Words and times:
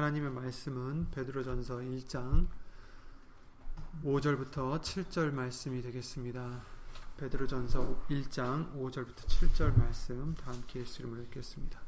하나님의 0.00 0.30
말씀은 0.30 1.10
베드로전서 1.10 1.76
1장 1.76 2.48
5절부터 4.02 4.80
7절 4.80 5.30
말씀이 5.30 5.82
되겠습니다. 5.82 6.62
베드로전서 7.18 8.06
1장 8.08 8.74
5절부터 8.80 9.26
7절 9.26 9.76
말씀 9.76 10.34
다 10.36 10.52
함께 10.52 10.80
이름으로 10.80 11.20
읽겠습니다. 11.24 11.78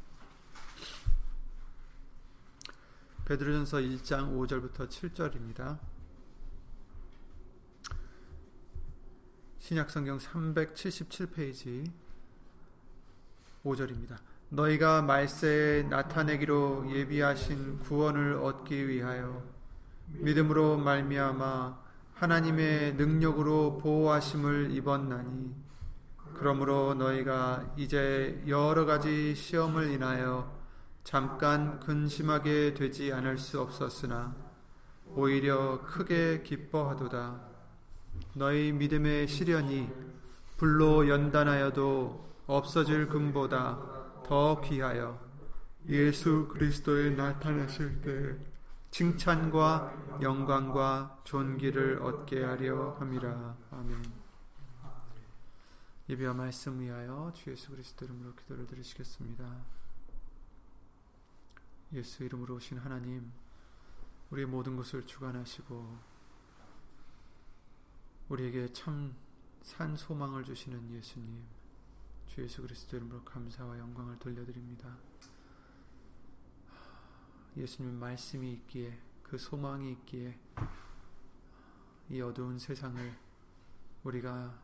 베드로전서 3.24 3.78
1장 3.78 4.36
5절부터 4.36 4.88
7절입니다. 4.90 5.78
신약성경 9.58 10.18
377페이지 10.18 11.90
5절입니다. 13.64 14.31
너희가 14.52 15.00
말세에 15.00 15.84
나타내기로 15.84 16.90
예비하신 16.94 17.80
구원을 17.80 18.34
얻기 18.34 18.86
위하여 18.86 19.42
믿음으로 20.08 20.76
말미암아 20.76 21.80
하나님의 22.12 22.96
능력으로 22.96 23.78
보호하심을 23.78 24.72
입었나니 24.72 25.54
그러므로 26.34 26.92
너희가 26.92 27.72
이제 27.78 28.42
여러 28.46 28.84
가지 28.84 29.34
시험을 29.34 29.90
인하여 29.90 30.54
잠깐 31.02 31.80
근심하게 31.80 32.74
되지 32.74 33.10
않을 33.10 33.38
수 33.38 33.58
없었으나 33.58 34.34
오히려 35.14 35.80
크게 35.82 36.42
기뻐하도다. 36.42 37.40
너희 38.34 38.72
믿음의 38.72 39.28
시련이 39.28 39.88
불로 40.58 41.08
연단하여도 41.08 42.32
없어질 42.46 43.08
금보다 43.08 44.01
더 44.32 44.58
귀하여 44.62 45.20
예수 45.90 46.48
그리스도에 46.48 47.10
나타나실 47.10 48.00
때 48.00 48.42
칭찬과 48.90 50.20
영광과 50.22 51.20
존귀를 51.24 52.00
얻게 52.02 52.42
하려 52.42 52.92
함이라. 52.92 53.58
아멘. 53.72 54.02
예배와 56.08 56.32
말씀 56.32 56.80
위하여 56.80 57.30
주 57.34 57.50
예수 57.50 57.72
그리스도 57.72 58.06
이름으로 58.06 58.34
기도를 58.36 58.66
드리시겠습니다. 58.66 59.66
예수 61.92 62.24
이름으로 62.24 62.54
오신 62.54 62.78
하나님, 62.78 63.30
우리의 64.30 64.46
모든 64.46 64.76
것을 64.76 65.04
주관하시고 65.04 65.98
우리에게 68.30 68.72
참 68.72 69.14
산 69.62 69.94
소망을 69.96 70.42
주시는 70.42 70.90
예수님, 70.90 71.44
주 72.32 72.40
예수 72.42 72.62
그리스도 72.62 72.96
이름으로 72.96 73.22
감사와 73.24 73.78
영광을 73.78 74.18
돌려드립니다. 74.18 74.96
예수님 77.58 77.92
말씀이 77.96 78.54
있기에 78.54 78.98
그 79.22 79.36
소망이 79.36 79.92
있기에 79.92 80.40
이 82.08 82.22
어두운 82.22 82.58
세상을 82.58 83.18
우리가 84.04 84.58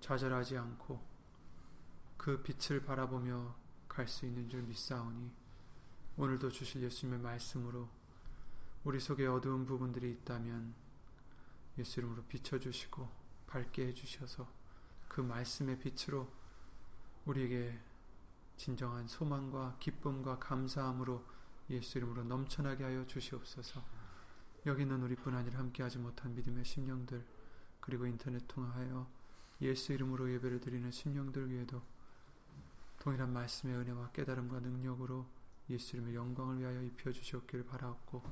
좌절하지 0.00 0.56
않고 0.56 0.98
그 2.16 2.42
빛을 2.42 2.82
바라보며 2.86 3.54
갈 3.86 4.08
수 4.08 4.24
있는 4.24 4.48
줄 4.48 4.62
믿사오니 4.62 5.30
오늘도 6.16 6.48
주실 6.48 6.82
예수님의 6.84 7.20
말씀으로 7.20 7.86
우리 8.82 8.98
속에 8.98 9.26
어두운 9.26 9.66
부분들이 9.66 10.10
있다면 10.10 10.74
예수 11.76 12.00
이름으로 12.00 12.24
비춰주시고 12.24 13.06
밝게 13.46 13.88
해주셔서 13.88 14.50
그 15.06 15.20
말씀의 15.20 15.78
빛으로 15.80 16.43
우리에게 17.26 17.78
진정한 18.56 19.08
소망과 19.08 19.76
기쁨과 19.80 20.38
감사함으로 20.38 21.24
예수 21.70 21.98
이름으로 21.98 22.24
넘쳐나게 22.24 22.84
하여 22.84 23.06
주시옵소서. 23.06 23.82
여기 24.66 24.82
있는 24.82 25.02
우리뿐 25.02 25.34
아니라 25.34 25.58
함께하지 25.58 25.98
못한 25.98 26.34
믿음의 26.34 26.64
심령들 26.64 27.24
그리고 27.80 28.06
인터넷 28.06 28.46
통하여 28.48 29.06
예수 29.60 29.92
이름으로 29.92 30.32
예배를 30.32 30.60
드리는 30.60 30.90
심령들 30.90 31.50
위에도 31.50 31.82
동일한 32.98 33.32
말씀의 33.32 33.76
은혜와 33.76 34.10
깨달음과 34.12 34.60
능력으로 34.60 35.26
예수 35.70 35.96
이름의 35.96 36.14
영광을 36.14 36.60
위하여 36.60 36.82
입혀 36.82 37.12
주시옵기를 37.12 37.66
바라옵고 37.66 38.22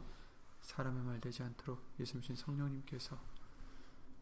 사람의 0.60 1.02
말 1.02 1.20
되지 1.20 1.42
않도록 1.42 1.82
예수님 1.98 2.34
성령님께서 2.34 3.18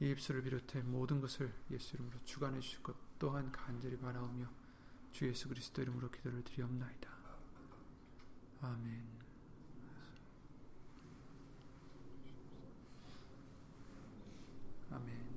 이 0.00 0.10
입술을 0.10 0.42
비롯해 0.42 0.82
모든 0.82 1.20
것을 1.20 1.52
예수 1.70 1.94
이름으로 1.94 2.18
주관해 2.24 2.60
주실 2.60 2.82
것 2.82 2.96
또한 3.18 3.52
간절히 3.52 3.98
바라오며 3.98 4.59
주 5.12 5.28
예수 5.28 5.48
그리스도 5.48 5.82
이름으로 5.82 6.10
기도를 6.10 6.42
드리옵나이다. 6.44 7.10
아멘. 8.62 9.04
아멘. 14.90 15.30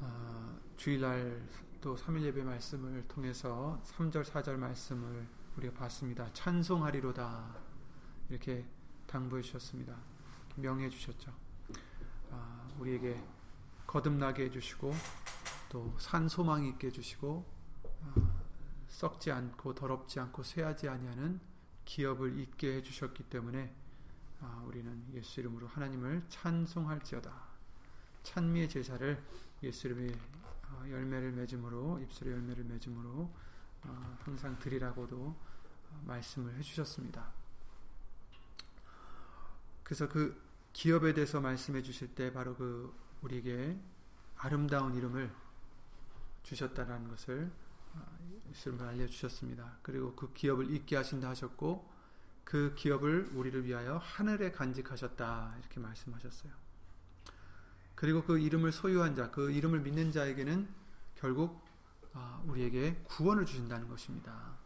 아, 0.00 0.58
주일날 0.76 1.42
또 1.80 1.96
3일 1.96 2.22
예배 2.22 2.42
말씀을 2.42 3.06
통해서 3.08 3.80
3절 3.84 4.24
4절 4.24 4.56
말씀을 4.56 5.26
우리가 5.56 5.74
봤습니다. 5.74 6.32
찬송하리로다 6.32 7.56
이렇게 8.28 8.66
당부해 9.06 9.42
주셨습니다. 9.42 9.96
명해 10.56 10.88
주셨죠. 10.88 11.32
아, 12.30 12.68
우리에게 12.78 13.22
거듭나게 13.86 14.44
해 14.44 14.50
주시고 14.50 14.92
또 15.68 15.94
산 15.98 16.28
소망이 16.28 16.68
있게 16.70 16.88
해주시고 16.88 17.44
아, 18.02 18.14
썩지 18.88 19.32
않고 19.32 19.74
더럽지 19.74 20.20
않고 20.20 20.42
쇠하지 20.42 20.88
아니하는 20.88 21.40
기업을 21.84 22.38
있게 22.40 22.76
해주셨기 22.76 23.24
때문에 23.24 23.74
아, 24.40 24.62
우리는 24.66 25.04
예수 25.14 25.40
이름으로 25.40 25.66
하나님을 25.66 26.24
찬송할지어다. 26.28 27.32
찬미의 28.22 28.68
제사를 28.68 29.22
예수 29.62 29.88
이름의 29.88 30.14
아, 30.68 30.88
열매를 30.88 31.32
맺음으로 31.32 32.00
입술의 32.00 32.34
열매를 32.34 32.64
맺음으로 32.64 33.30
항상 34.18 34.58
드리라고도 34.58 35.36
말씀을 36.04 36.56
해주셨습니다. 36.56 37.32
그래서 39.84 40.08
그 40.08 40.42
기업에 40.72 41.14
대해서 41.14 41.40
말씀해 41.40 41.82
주실 41.82 42.12
때 42.14 42.32
바로 42.32 42.56
그 42.56 42.92
우리에게 43.22 43.78
아름다운 44.36 44.94
이름을 44.94 45.32
주셨다는 46.46 47.08
것을 47.08 47.50
예수님 48.50 48.80
아, 48.80 48.88
알려주셨습니다. 48.88 49.78
그리고 49.82 50.14
그 50.14 50.32
기업을 50.32 50.70
잊게 50.70 50.96
하신다 50.96 51.28
하셨고 51.30 51.92
그 52.44 52.74
기업을 52.76 53.30
우리를 53.34 53.64
위하여 53.64 53.98
하늘에 53.98 54.52
간직하셨다 54.52 55.56
이렇게 55.58 55.80
말씀하셨어요. 55.80 56.52
그리고 57.96 58.22
그 58.22 58.38
이름을 58.38 58.70
소유한 58.72 59.16
자, 59.16 59.30
그 59.30 59.50
이름을 59.50 59.80
믿는 59.80 60.12
자에게는 60.12 60.68
결국 61.16 61.64
아, 62.12 62.40
우리에게 62.46 63.02
구원을 63.04 63.44
주신다는 63.44 63.88
것입니다. 63.88 64.56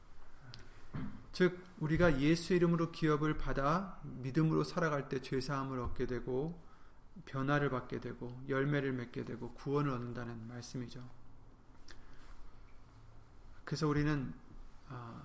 즉 1.33 1.59
우리가 1.79 2.21
예수 2.21 2.53
이름으로 2.55 2.91
기업을 2.91 3.39
받아 3.39 3.99
믿음으로 4.03 4.65
살아갈 4.65 5.09
때 5.09 5.23
죄사함을 5.23 5.79
얻게 5.79 6.07
되고 6.07 6.61
변화를 7.25 7.71
받게 7.71 8.01
되고 8.01 8.39
열매를 8.49 8.93
맺게 8.93 9.25
되고 9.25 9.55
구원을 9.55 9.93
얻는다는 9.93 10.47
말씀이죠. 10.49 11.20
그래서 13.71 13.87
우리는 13.87 14.35
아, 14.89 15.23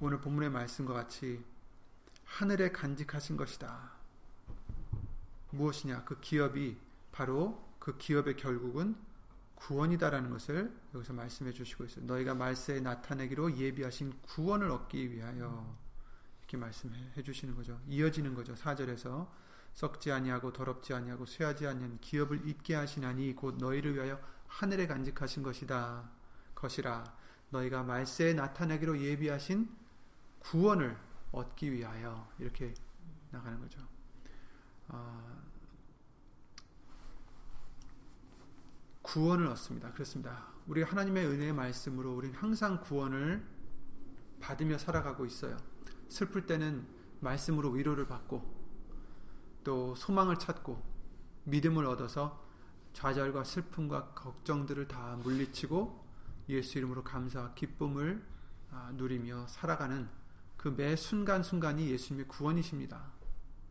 오늘 0.00 0.20
본문의 0.20 0.50
말씀과 0.50 0.92
같이 0.92 1.40
하늘에 2.24 2.72
간직하신 2.72 3.36
것이다. 3.36 3.92
무엇이냐? 5.52 6.02
그 6.02 6.18
기업이 6.18 6.76
바로 7.12 7.64
그 7.78 7.96
기업의 7.96 8.36
결국은 8.36 8.96
구원이다라는 9.54 10.30
것을 10.30 10.76
여기서 10.92 11.12
말씀해 11.12 11.52
주시고 11.52 11.84
있어요. 11.84 12.06
너희가 12.06 12.34
말세에 12.34 12.80
나타내기로 12.80 13.56
예비하신 13.56 14.12
구원을 14.22 14.68
얻기 14.72 15.12
위하여 15.12 15.76
이렇게 16.40 16.56
말씀해 16.56 17.22
주시는 17.22 17.54
거죠. 17.54 17.80
이어지는 17.86 18.34
거죠. 18.34 18.56
4절에서 18.56 19.28
썩지 19.74 20.10
아니하고 20.10 20.52
더럽지 20.52 20.92
아니하고 20.92 21.24
쇠하지 21.24 21.68
아니한 21.68 22.00
기업을 22.00 22.48
잊게 22.48 22.74
하시나니 22.74 23.36
곧 23.36 23.58
너희를 23.58 23.94
위하여 23.94 24.20
하늘에 24.48 24.88
간직하신 24.88 25.44
것이다. 25.44 26.21
것이라 26.62 27.04
너희가 27.50 27.82
말세에 27.82 28.34
나타나기로 28.34 28.98
예비하신 29.00 29.68
구원을 30.38 30.96
얻기 31.32 31.72
위하여 31.72 32.28
이렇게 32.38 32.72
나가는 33.30 33.60
거죠. 33.60 33.80
어, 34.88 35.42
구원을 39.02 39.46
얻습니다. 39.48 39.92
그렇습니다. 39.92 40.46
우리 40.66 40.82
하나님의 40.82 41.26
은혜의 41.26 41.52
말씀으로 41.52 42.14
우리는 42.14 42.34
항상 42.36 42.80
구원을 42.80 43.44
받으며 44.40 44.78
살아가고 44.78 45.26
있어요. 45.26 45.56
슬플 46.08 46.46
때는 46.46 46.86
말씀으로 47.20 47.70
위로를 47.70 48.06
받고 48.06 48.62
또 49.64 49.94
소망을 49.94 50.38
찾고 50.38 50.82
믿음을 51.44 51.86
얻어서 51.86 52.44
좌절과 52.92 53.44
슬픔과 53.44 54.14
걱정들을 54.14 54.88
다 54.88 55.16
물리치고 55.22 56.01
예수 56.48 56.78
이름으로 56.78 57.04
감사와 57.04 57.54
기쁨을 57.54 58.22
아, 58.70 58.90
누리며 58.94 59.46
살아가는 59.48 60.08
그 60.62 60.68
매 60.68 60.94
순간순간이 60.94 61.90
예수님의 61.90 62.28
구원이십니다. 62.28 63.10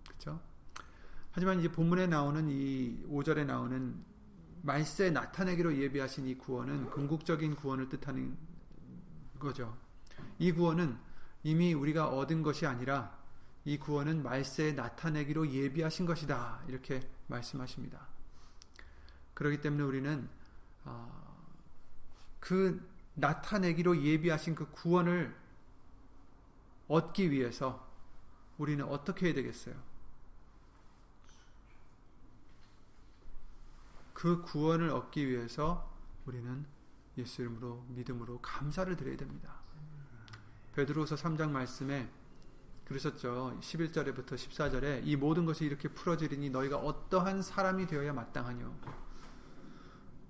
그렇죠? 0.05 0.41
하지만 1.31 1.59
이제 1.59 1.71
본문에 1.71 2.07
나오는 2.07 2.49
이 2.49 3.01
5절에 3.07 3.45
나오는 3.45 4.03
말세 4.61 5.09
나타내기로 5.09 5.77
예비하신 5.77 6.27
이 6.27 6.37
구원은 6.37 6.89
궁극적인 6.89 7.55
구원을 7.55 7.87
뜻하는 7.87 8.37
거죠. 9.39 9.77
이 10.37 10.51
구원은 10.51 10.97
이미 11.43 11.73
우리가 11.73 12.09
얻은 12.09 12.43
것이 12.43 12.65
아니라 12.65 13.17
이 13.63 13.79
구원은 13.79 14.21
말세에 14.21 14.73
나타내기로 14.73 15.49
예비하신 15.49 16.05
것이다. 16.05 16.61
이렇게 16.67 16.99
말씀하십니다. 17.27 18.05
그렇기 19.33 19.61
때문에 19.61 19.83
우리는 19.83 20.29
어, 20.83 21.20
그 22.41 22.85
나타내기로 23.13 24.03
예비하신 24.03 24.55
그 24.55 24.69
구원을 24.71 25.33
얻기 26.89 27.31
위해서 27.31 27.87
우리는 28.57 28.83
어떻게 28.83 29.27
해야 29.27 29.33
되겠어요? 29.35 29.75
그 34.13 34.41
구원을 34.41 34.89
얻기 34.89 35.27
위해서 35.27 35.89
우리는 36.25 36.65
예수 37.17 37.41
이름으로 37.41 37.85
믿음으로 37.89 38.41
감사를 38.41 38.93
드려야 38.95 39.17
됩니다. 39.17 39.55
베드로서 40.73 41.15
3장 41.15 41.51
말씀에 41.51 42.09
그러셨죠. 42.85 43.57
11절에부터 43.61 44.33
14절에 44.33 45.01
이 45.05 45.15
모든 45.15 45.45
것이 45.45 45.65
이렇게 45.65 45.87
풀어지리니 45.87 46.49
너희가 46.49 46.77
어떠한 46.77 47.41
사람이 47.41 47.87
되어야 47.87 48.13
마땅하뇨. 48.13 48.73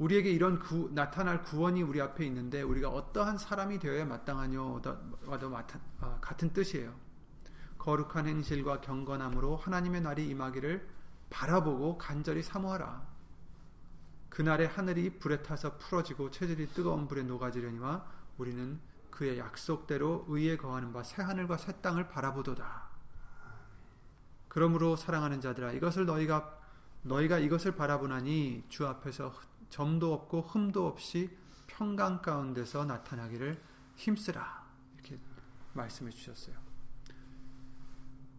우리에게 0.02 0.32
이런 0.32 0.58
구, 0.58 0.90
나타날 0.94 1.44
구원이 1.44 1.84
우리 1.84 2.02
앞에 2.02 2.26
있는데 2.26 2.64
우리가 2.64 2.90
어떠한 2.90 3.38
사람이 3.38 3.78
되어야 3.78 4.04
마땅하뇨와도 4.06 5.56
아, 6.00 6.18
같은 6.20 6.52
뜻이에요. 6.52 6.92
거룩한 7.78 8.26
행실과 8.26 8.82
경건함으로 8.82 9.58
하나님의 9.58 10.02
날이 10.02 10.28
임하기를 10.28 10.88
바라보고 11.30 12.00
간절히 12.00 12.42
사모하라. 12.42 13.06
그날에 14.30 14.66
하늘이 14.66 15.20
불에 15.20 15.44
타서 15.44 15.78
풀어지고 15.78 16.32
체질이 16.32 16.70
뜨거운 16.70 17.08
불에 17.08 17.22
녹아지려니와 17.22 18.04
우리는 18.40 18.80
그의 19.12 19.38
약속대로 19.38 20.26
의에 20.30 20.58
거하는 20.58 20.92
바 20.94 21.04
새 21.04 21.22
하늘과 21.22 21.58
새 21.58 21.80
땅을 21.80 22.10
바라보도다. 22.10 22.90
그러므로 24.48 24.96
사랑하는 24.96 25.42
자들아 25.42 25.74
이것을 25.74 26.08
너희가 26.08 26.58
너희가 27.04 27.38
이것을 27.38 27.76
바라보나니 27.76 28.64
주 28.70 28.88
앞에서 28.88 29.32
점도 29.72 30.14
없고 30.14 30.42
흠도 30.42 30.86
없이 30.86 31.36
평강 31.66 32.22
가운데서 32.22 32.86
나타나기를 32.86 33.60
힘쓰라. 33.96 34.68
이렇게 34.94 35.18
말씀해 35.74 36.12
주셨어요. 36.12 36.56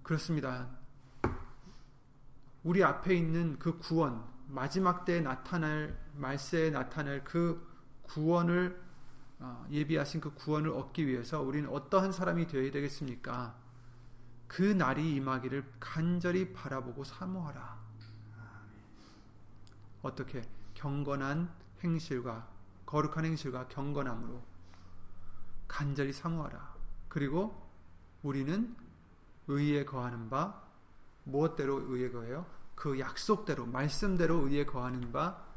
그렇습니다. 0.03 0.69
우리 2.63 2.85
앞에 2.85 3.15
있는 3.15 3.59
그 3.59 3.79
구원, 3.79 4.25
마지막 4.47 5.05
때에 5.05 5.21
나타날 5.21 5.99
말세에 6.15 6.71
나타날 6.71 7.25
그 7.25 7.67
구원을 8.03 8.81
어, 9.39 9.67
예비하신 9.71 10.21
그 10.21 10.35
구원을 10.35 10.71
얻기 10.71 11.07
위해서 11.07 11.41
우리는 11.41 11.69
어떠한 11.69 12.13
사람이 12.13 12.47
되어야 12.47 12.71
되겠습니까? 12.71 13.57
그 14.47 14.63
날이 14.63 15.15
임하기를 15.17 15.65
간절히 15.81 16.53
바라보고 16.53 17.03
사모하라. 17.03 17.81
어떻게 20.03 20.43
경건한 20.83 21.49
행실과 21.83 22.49
거룩한 22.87 23.25
행실과 23.25 23.69
경건함으로 23.69 24.43
간절히 25.69 26.13
사모하라. 26.13 26.75
그리고 27.09 27.69
우리는 28.23 28.77
의에 29.49 29.85
거하는 29.85 30.29
바 30.29 30.63
무엇대로 31.25 31.81
의에 31.95 32.11
거해요? 32.11 32.47
그 32.75 32.99
약속대로 32.99 33.67
말씀대로 33.67 34.49
의에 34.49 34.67
거하는 34.67 35.13
바 35.13 35.53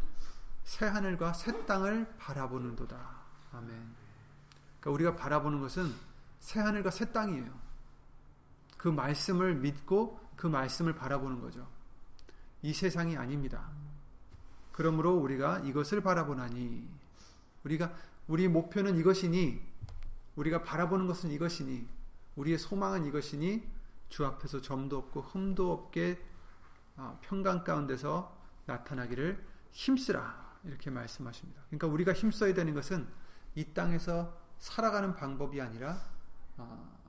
새 0.66 0.86
하늘과 0.88 1.34
새 1.34 1.66
땅을 1.66 2.18
바라보는도다. 2.18 2.98
아멘. 3.54 3.70
그러니까 4.80 4.92
우리가 4.92 5.16
바라보는 5.16 5.62
것은 5.62 5.94
새 6.40 6.60
하늘과 6.60 6.90
새 6.90 7.12
땅이에요. 7.12 7.52
그 8.76 8.90
말씀을 8.90 9.56
믿고 9.56 10.20
그 10.36 10.48
말씀을 10.48 10.96
바라보는 10.96 11.40
거죠. 11.40 11.68
이 12.64 12.74
세상이 12.74 13.16
아닙니다. 13.16 13.70
그러므로 14.76 15.16
우리가 15.16 15.60
이것을 15.60 16.02
바라보나니 16.02 16.86
우리가 17.64 17.94
우리 18.28 18.50
목표는 18.50 18.98
이것이니 18.98 19.62
우리가 20.36 20.64
바라보는 20.64 21.08
것은 21.08 21.32
이것이니 21.32 21.88
우리의 22.36 22.58
소망은 22.58 23.06
이것이니 23.06 23.66
주 24.10 24.26
앞에서 24.26 24.60
점도 24.60 24.98
없고 24.98 25.22
흠도 25.22 25.72
없게 25.72 26.22
어, 26.98 27.18
평강 27.22 27.64
가운데서 27.64 28.38
나타나기를 28.66 29.42
힘쓰라 29.72 30.60
이렇게 30.66 30.90
말씀하십니다. 30.90 31.62
그러니까 31.70 31.88
우리가 31.88 32.12
힘써야 32.12 32.54
되는 32.54 32.74
것은 32.74 33.08
이 33.56 33.74
땅에서 33.74 34.38
살아가는 34.60 35.16
방법이 35.16 35.62
아니라 35.62 36.02
어, 36.58 37.00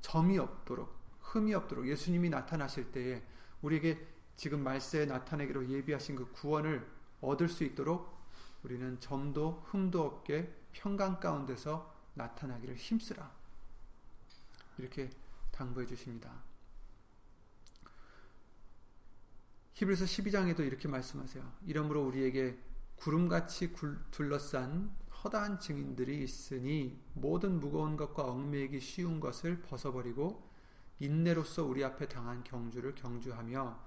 점이 0.00 0.36
없도록 0.36 0.92
흠이 1.20 1.54
없도록 1.54 1.86
예수님이 1.86 2.28
나타나실 2.28 2.90
때에 2.90 3.22
우리에게 3.62 4.15
지금 4.36 4.62
말세에 4.62 5.06
나타내기로 5.06 5.68
예비하신 5.68 6.16
그 6.16 6.30
구원을 6.32 6.86
얻을 7.20 7.48
수 7.48 7.64
있도록 7.64 8.16
우리는 8.62 9.00
점도 9.00 9.62
흠도 9.66 10.02
없게 10.02 10.54
평강 10.72 11.18
가운데서 11.18 11.94
나타나기를 12.14 12.76
힘쓰라 12.76 13.34
이렇게 14.78 15.10
당부해 15.50 15.86
주십니다. 15.86 16.42
히브리서 19.74 20.04
12장에도 20.06 20.60
이렇게 20.60 20.88
말씀하세요. 20.88 21.52
이러므로 21.66 22.02
우리에게 22.06 22.58
구름같이 22.96 23.74
둘러싼 24.10 24.94
허다한 25.22 25.60
증인들이 25.60 26.22
있으니 26.22 26.98
모든 27.14 27.60
무거운 27.60 27.96
것과 27.96 28.24
얽매이기 28.24 28.80
쉬운 28.80 29.20
것을 29.20 29.60
벗어버리고 29.62 30.50
인내로서 30.98 31.64
우리 31.64 31.84
앞에 31.84 32.08
당한 32.08 32.42
경주를 32.42 32.94
경주하며 32.94 33.78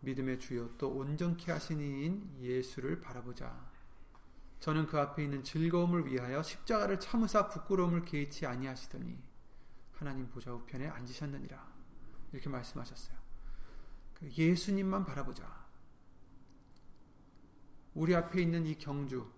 믿음의 0.00 0.38
주요 0.38 0.76
또 0.76 0.90
온전케 0.90 1.50
하신 1.50 1.80
이인 1.80 2.36
예수를 2.40 3.00
바라보자. 3.00 3.70
저는 4.60 4.86
그 4.86 4.98
앞에 4.98 5.24
있는 5.24 5.42
즐거움을 5.42 6.06
위하여 6.06 6.42
십자가를 6.42 6.98
참으사 6.98 7.48
부끄러움을 7.48 8.04
개의치 8.04 8.46
아니하시더니 8.46 9.18
하나님 9.92 10.28
보좌 10.28 10.52
우편에 10.52 10.88
앉으셨느니라. 10.88 11.74
이렇게 12.32 12.48
말씀하셨어요. 12.48 13.16
그 14.14 14.30
예수님만 14.30 15.04
바라보자. 15.04 15.66
우리 17.94 18.14
앞에 18.14 18.42
있는 18.42 18.66
이 18.66 18.76
경주, 18.76 19.30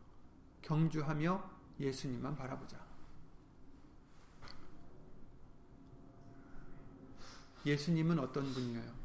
경주하며 0.62 1.50
예수님만 1.78 2.36
바라보자. 2.36 2.84
예수님은 7.64 8.18
어떤 8.18 8.52
분이에요? 8.52 8.97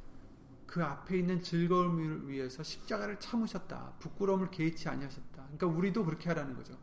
그 0.73 0.83
앞에 0.83 1.19
있는 1.19 1.39
즐거움을 1.39 2.27
위해서 2.27 2.63
십자가를 2.63 3.19
참으셨다. 3.19 3.93
부끄러움을 3.99 4.49
개의치 4.49 4.89
아니하셨다. 4.89 5.43
그러니까 5.43 5.67
우리도 5.67 6.03
그렇게 6.03 6.29
하라는 6.29 6.55
거죠. 6.55 6.75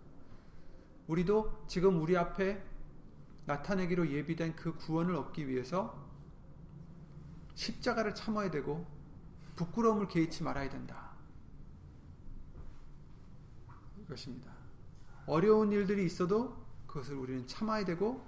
우리도 1.09 1.65
지금 1.67 2.01
우리 2.01 2.17
앞에 2.17 2.65
나타내기로 3.47 4.09
예비된 4.13 4.55
그 4.55 4.77
구원을 4.77 5.17
얻기 5.17 5.49
위해서 5.49 6.09
십자가를 7.57 8.15
참아야 8.15 8.53
되고 8.53 8.87
부끄러움을 9.57 10.07
개의치 10.07 10.45
말아야 10.45 10.69
된다. 10.69 11.11
이것입니다. 14.03 14.53
어려운 15.27 15.73
일들이 15.73 16.05
있어도 16.05 16.65
그것을 16.87 17.17
우리는 17.17 17.45
참아야 17.49 17.85
되고 17.85 18.25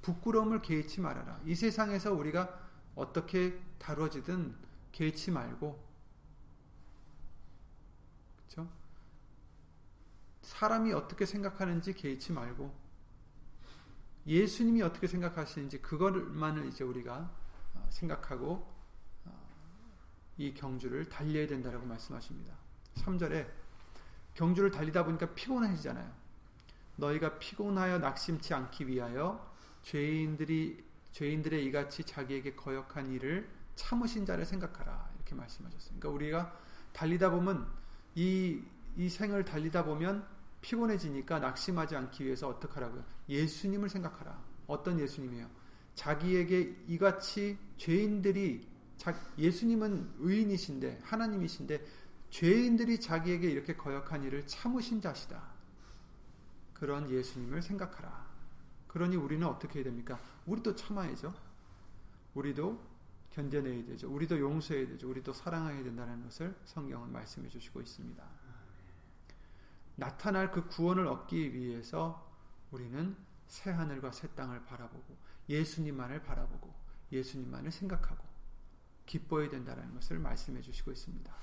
부끄러움을 0.00 0.62
개의치 0.62 1.02
말아라. 1.02 1.38
이 1.44 1.54
세상에서 1.54 2.14
우리가 2.14 2.58
어떻게 2.94 3.60
다뤄지든 3.78 4.71
개의치 4.92 5.30
말고 5.30 5.82
그렇죠? 8.36 8.70
사람이 10.42 10.92
어떻게 10.92 11.26
생각하는지 11.26 11.94
개의치 11.94 12.32
말고 12.32 12.82
예수님이 14.26 14.82
어떻게 14.82 15.06
생각하시는지 15.06 15.82
그것만을 15.82 16.66
이제 16.66 16.84
우리가 16.84 17.30
어, 17.74 17.86
생각하고 17.90 18.70
어, 19.24 19.48
이 20.36 20.54
경주를 20.54 21.08
달려야 21.08 21.46
된다라고 21.46 21.86
말씀하십니다. 21.86 22.54
3절에 22.94 23.50
경주를 24.34 24.70
달리다 24.70 25.04
보니까 25.04 25.34
피곤해지잖아요. 25.34 26.12
너희가 26.96 27.38
피곤하여 27.38 27.98
낙심치 27.98 28.54
않기 28.54 28.86
위하여 28.86 29.52
죄인들이 29.82 30.84
죄인들의 31.12 31.64
이같이 31.66 32.04
자기에게 32.04 32.54
거역한 32.54 33.10
일을 33.12 33.48
참으신 33.74 34.26
자를 34.26 34.44
생각하라 34.44 35.10
이렇게 35.16 35.34
말씀하셨어요. 35.34 35.98
그러니까 35.98 36.08
우리가 36.10 36.60
달리다 36.92 37.30
보면 37.30 37.66
이, 38.14 38.62
이 38.96 39.08
생을 39.08 39.44
달리다 39.44 39.84
보면 39.84 40.26
피곤해지니까 40.60 41.40
낙심하지 41.40 41.96
않기 41.96 42.24
위해서 42.24 42.48
어떻게 42.48 42.74
하라고요? 42.74 43.04
예수님을 43.28 43.88
생각하라. 43.88 44.38
어떤 44.66 44.98
예수님이에요? 45.00 45.48
자기에게 45.94 46.84
이같이 46.88 47.58
죄인들이 47.76 48.68
예수님은 49.36 50.14
의인이신데 50.18 51.00
하나님이신데 51.02 51.84
죄인들이 52.30 53.00
자기에게 53.00 53.50
이렇게 53.50 53.76
거역한 53.76 54.22
일을 54.24 54.46
참으신 54.46 55.00
자시다. 55.00 55.42
그런 56.72 57.10
예수님을 57.10 57.62
생각하라. 57.62 58.26
그러니 58.86 59.16
우리는 59.16 59.46
어떻게 59.46 59.80
해야 59.80 59.84
됩니까? 59.84 60.20
우리도 60.46 60.76
참아야죠. 60.76 61.34
우리도 62.34 62.91
견뎌내야 63.32 63.84
되죠. 63.86 64.12
우리도 64.12 64.38
용서해야 64.38 64.86
되죠. 64.88 65.08
우리도 65.08 65.32
사랑해야 65.32 65.82
된다는 65.82 66.22
것을 66.22 66.54
성경은 66.64 67.12
말씀해 67.12 67.48
주시고 67.48 67.80
있습니다. 67.80 68.24
나타날 69.96 70.50
그 70.50 70.66
구원을 70.68 71.06
얻기 71.06 71.54
위해서 71.54 72.30
우리는 72.70 73.16
새 73.46 73.70
하늘과 73.70 74.12
새 74.12 74.28
땅을 74.28 74.64
바라보고 74.64 75.16
예수님만을 75.48 76.22
바라보고 76.22 76.72
예수님만을 77.10 77.70
생각하고 77.70 78.24
기뻐해야 79.06 79.50
된다는 79.50 79.92
것을 79.94 80.18
말씀해 80.18 80.62
주시고 80.62 80.92
있습니다. 80.92 81.34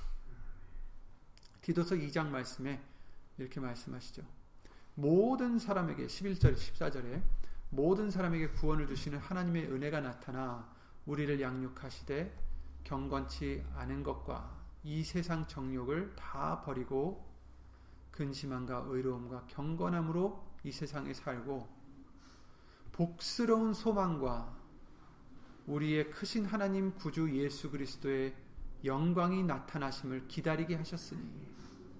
디도서 1.61 1.95
2장 1.95 2.27
말씀에 2.27 2.81
이렇게 3.37 3.59
말씀하시죠. 3.59 4.23
모든 4.95 5.59
사람에게 5.59 6.07
11절 6.07 6.55
14절에 6.55 7.21
모든 7.69 8.09
사람에게 8.09 8.49
구원을 8.49 8.87
주시는 8.87 9.19
하나님의 9.19 9.71
은혜가 9.71 10.01
나타나 10.01 10.67
우리를 11.09 11.41
양육하시되 11.41 12.31
경건치 12.83 13.65
않은 13.73 14.03
것과 14.03 14.55
이 14.83 15.03
세상 15.03 15.47
정욕을 15.47 16.15
다 16.15 16.61
버리고 16.61 17.27
근심함과 18.11 18.85
의로움과 18.87 19.47
경건함으로 19.47 20.45
이 20.63 20.71
세상에 20.71 21.11
살고 21.15 21.67
복스러운 22.91 23.73
소망과 23.73 24.55
우리의 25.65 26.11
크신 26.11 26.45
하나님 26.45 26.93
구주 26.93 27.35
예수 27.35 27.71
그리스도의 27.71 28.35
영광이 28.85 29.43
나타나심을 29.45 30.27
기다리게 30.27 30.75
하셨으니 30.75 31.21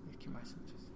이렇게 0.08 0.30
말씀하셨어요. 0.30 0.90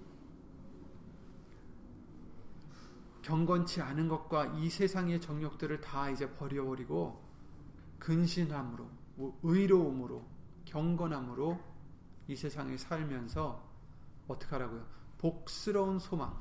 경건치 3.23 3.81
않은 3.81 4.07
것과 4.07 4.53
이 4.57 4.69
세상의 4.69 5.19
정욕들을 5.19 5.81
다 5.81 6.11
이제 6.11 6.31
버려버리고 6.31 7.22
근신함으로 8.03 8.89
의로움으로 9.43 10.27
경건함으로 10.65 11.57
이 12.27 12.35
세상에 12.35 12.75
살면서 12.75 13.63
어떻게 14.27 14.51
하라고요? 14.51 14.85
복스러운 15.17 15.99
소망 15.99 16.37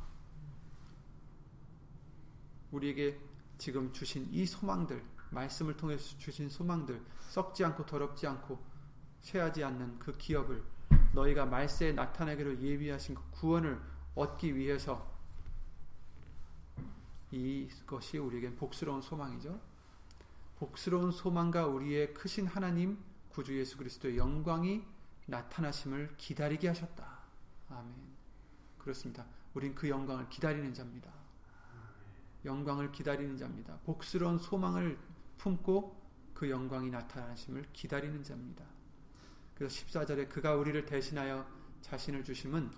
우리에게 2.73 3.21
지금 3.59 3.93
주신 3.93 4.29
이 4.33 4.45
소망들 4.45 5.05
말씀을 5.31 5.77
통해 5.77 5.97
주신 5.97 6.49
소망들 6.49 7.01
썩지 7.29 7.65
않고 7.65 7.87
더럽지 7.87 8.27
않고 8.27 8.59
쇠하지 9.21 9.63
않는 9.63 10.01
그 10.01 10.17
기업을 10.19 10.65
너희가 11.15 11.47
말세에 11.47 11.93
나타나기로 11.93 12.61
예비하신 12.61 13.15
그 13.15 13.23
구원을 13.31 13.81
얻기 14.17 14.57
위해서 14.57 15.13
이것이 17.31 18.19
우리에겐 18.19 18.57
복스러운 18.57 19.01
소망이죠. 19.01 19.72
복스러운 20.63 21.11
소망과 21.11 21.67
우리의 21.67 22.15
크신 22.15 22.47
하나님 22.47 22.97
구주 23.31 23.59
예수 23.59 23.77
그리스도의 23.77 24.17
영광이 24.17 24.85
나타나심을 25.27 26.15
기다리게 26.17 26.69
하셨다. 26.69 27.19
아멘. 27.69 27.93
그렇습니다. 28.79 29.27
우린 29.55 29.75
그 29.75 29.89
영광을 29.89 30.29
기다리는 30.29 30.73
자입니다. 30.73 31.11
영광을 32.45 32.93
기다리는 32.93 33.37
자입니다. 33.37 33.77
복스러운 33.79 34.39
소망을 34.39 34.97
품고 35.39 36.01
그 36.33 36.49
영광이 36.49 36.91
나타나심을 36.91 37.67
기다리는 37.73 38.23
자입니다. 38.23 38.65
그래서 39.57 39.85
14절에 39.85 40.29
그가 40.29 40.55
우리를 40.55 40.87
대신하여 40.87 41.45
자신을 41.81 42.23
주심은 42.23 42.71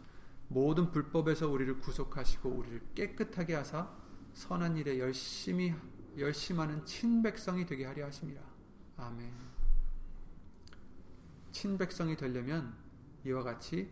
모든 0.48 0.90
불법에서 0.90 1.50
우리를 1.50 1.80
구속하시고 1.80 2.48
우리를 2.48 2.80
깨끗하게 2.94 3.56
하사 3.56 3.90
선한 4.32 4.78
일에 4.78 4.98
열심히 4.98 5.74
열심하는 6.18 6.84
친백성이 6.84 7.66
되게 7.66 7.84
하려 7.84 8.06
하십니다. 8.06 8.42
아멘. 8.96 9.32
친백성이 11.52 12.16
되려면 12.16 12.76
이와 13.24 13.42
같이 13.42 13.90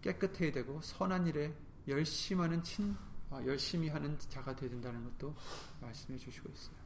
깨끗해야 0.00 0.52
되고 0.52 0.80
선한 0.82 1.26
일에 1.26 1.54
열심하는 1.88 2.62
친 2.62 2.96
아, 3.30 3.42
열심히 3.46 3.88
하는 3.88 4.18
자가 4.18 4.54
되야 4.54 4.68
된다는 4.68 5.04
것도 5.04 5.34
말씀해 5.80 6.18
주시고 6.18 6.50
있어요. 6.50 6.76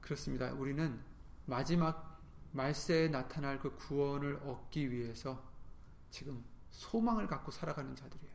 그렇습니다. 0.00 0.52
우리는 0.52 0.98
마지막 1.44 2.18
말세에 2.52 3.08
나타날 3.08 3.58
그 3.60 3.76
구원을 3.76 4.36
얻기 4.36 4.90
위해서 4.90 5.44
지금 6.10 6.42
소망을 6.70 7.26
갖고 7.26 7.50
살아가는 7.50 7.94
자들이에요. 7.94 8.34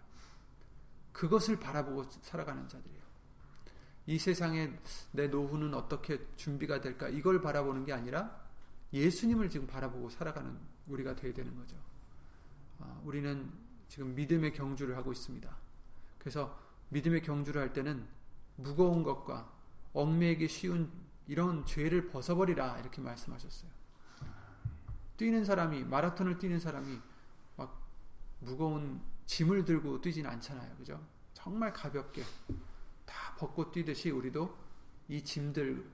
그것을 1.12 1.60
바라보고 1.60 2.04
살아가는 2.22 2.68
자들이에요. 2.68 2.95
이 4.08 4.20
세상에 4.20 4.72
내 5.12 5.28
노후는 5.28 5.74
어떻게 5.74 6.28
준비가 6.36 6.82
될까 6.82 7.10
이걸 7.10 7.42
바라보는 7.42 7.86
게 7.86 7.94
아니라 7.94 8.44
예수님을 8.94 9.50
지금 9.50 9.68
바라보고 9.68 10.10
살아가는 10.10 10.56
우리가 10.88 11.16
되어야 11.16 11.34
되는 11.34 11.56
거죠. 11.56 11.76
아, 12.80 13.02
우리는 13.04 13.52
지금 13.88 14.14
믿음의 14.16 14.54
경주를 14.54 14.96
하고 14.96 15.12
있습니다. 15.12 15.50
그래서 16.20 16.60
믿음의 16.90 17.24
경주를 17.24 17.62
할 17.62 17.74
때는 17.74 18.06
무거운 18.58 19.04
것과 19.04 19.52
얽매이기 19.94 20.48
쉬운 20.48 20.92
이런 21.28 21.66
죄를 21.66 22.08
벗어버리라 22.10 22.80
이렇게 22.80 23.02
말씀하셨어요. 23.02 23.72
뛰는 25.18 25.46
사람이 25.46 25.84
마라톤을 25.86 26.38
뛰는 26.38 26.60
사람이 26.60 27.00
막 27.56 27.82
무거운 28.40 29.02
짐을 29.26 29.66
들고 29.66 30.02
뛰진 30.02 30.26
않잖아요. 30.28 30.76
그죠? 30.78 31.02
정말 31.34 31.74
가볍게 31.74 32.22
다 32.22 32.28
벗고 33.38 33.72
뛰듯이 33.72 34.12
우리도 34.12 34.56
이 35.08 35.24
짐들, 35.24 35.86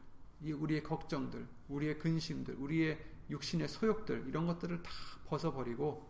이 0.42 0.52
우리의 0.52 0.84
걱정들, 0.84 1.48
우리의 1.70 2.00
근심들, 2.00 2.56
우리의 2.56 3.04
육신의 3.30 3.68
소욕들 3.68 4.28
이런 4.28 4.46
것들을 4.46 4.82
다 4.84 4.92
벗어버리고 5.26 6.10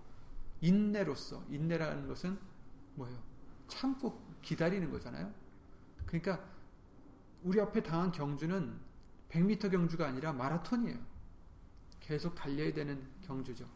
인내로서 0.61 1.43
인내라는 1.50 2.07
것은 2.07 2.38
뭐예요? 2.95 3.17
참고 3.67 4.21
기다리는 4.41 4.89
거잖아요. 4.91 5.33
그러니까 6.05 6.43
우리 7.43 7.59
앞에 7.59 7.81
당한 7.81 8.11
경주는 8.11 8.79
100m 9.29 9.71
경주가 9.71 10.07
아니라 10.07 10.33
마라톤이에요. 10.33 10.97
계속 12.00 12.35
달려야 12.35 12.73
되는 12.73 13.07
경주죠. 13.21 13.67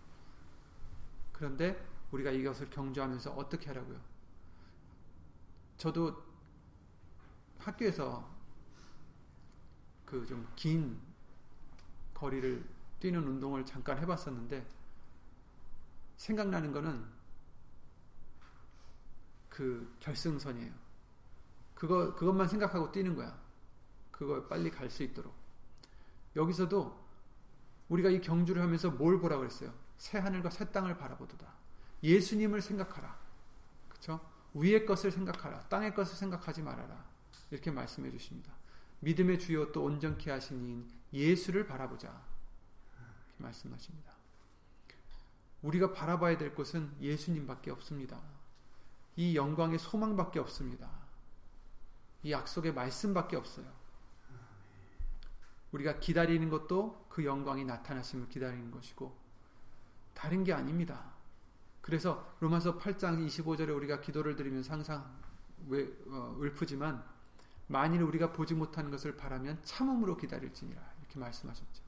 그런데 1.31 1.81
우리가 2.11 2.31
이것을 2.31 2.69
경주하면서 2.69 3.31
어떻게 3.31 3.67
하라고요? 3.67 3.99
저도 5.77 6.23
학교에서 7.67 8.33
그 10.05 10.25
좀 10.25 10.47
긴 10.55 10.99
거리를 12.13 12.63
뛰는 12.99 13.27
운동을 13.27 13.65
잠깐 13.65 13.97
해봤었는데 13.99 14.65
생각나는 16.15 16.71
거는 16.71 17.05
그 19.49 19.95
결승선이에요. 19.99 20.73
그거 21.75 22.15
그것만 22.15 22.47
생각하고 22.47 22.91
뛰는 22.91 23.15
거야. 23.15 23.37
그거 24.11 24.47
빨리 24.47 24.69
갈 24.71 24.89
수 24.89 25.03
있도록. 25.03 25.33
여기서도 26.35 27.03
우리가 27.89 28.09
이 28.09 28.21
경주를 28.21 28.61
하면서 28.61 28.89
뭘 28.91 29.19
보라 29.19 29.37
그랬어요? 29.37 29.73
새 29.97 30.17
하늘과 30.19 30.49
새 30.49 30.71
땅을 30.71 30.97
바라보도다. 30.97 31.53
예수님을 32.03 32.61
생각하라. 32.61 33.17
그렇죠? 33.89 34.19
위의 34.53 34.85
것을 34.85 35.11
생각하라. 35.11 35.67
땅의 35.67 35.93
것을 35.95 36.15
생각하지 36.15 36.61
말아라. 36.61 37.05
이렇게 37.55 37.71
말씀해 37.71 38.11
주십니다. 38.11 38.53
믿음의 38.99 39.39
주요 39.39 39.71
또 39.71 39.83
온전케 39.83 40.29
하신 40.29 40.65
이인 40.65 40.91
예수를 41.13 41.65
바라보자. 41.65 42.21
말씀하십니다. 43.37 44.13
우리가 45.61 45.93
바라봐야 45.93 46.37
될 46.37 46.53
것은 46.53 46.91
예수님밖에 46.99 47.71
없습니다. 47.71 48.21
이 49.15 49.35
영광의 49.35 49.79
소망밖에 49.79 50.39
없습니다. 50.39 50.89
이 52.23 52.31
약속의 52.31 52.73
말씀밖에 52.73 53.37
없어요. 53.37 53.65
우리가 55.71 55.99
기다리는 55.99 56.49
것도 56.49 57.05
그 57.09 57.25
영광이 57.25 57.65
나타나심을 57.65 58.29
기다리는 58.29 58.69
것이고 58.71 59.15
다른 60.13 60.43
게 60.43 60.53
아닙니다. 60.53 61.13
그래서 61.81 62.35
로마서 62.39 62.77
8장 62.77 63.25
25절에 63.25 63.75
우리가 63.75 64.01
기도를 64.01 64.35
드리면 64.35 64.63
항상 64.67 65.19
왜, 65.67 65.87
어, 66.07 66.37
읊지만 66.41 67.14
만일 67.67 68.03
우리가 68.03 68.31
보지 68.31 68.53
못한 68.53 68.91
것을 68.91 69.17
바라면 69.17 69.59
참음으로 69.63 70.17
기다릴지니라 70.17 70.81
이렇게 70.99 71.19
말씀하셨죠. 71.19 71.83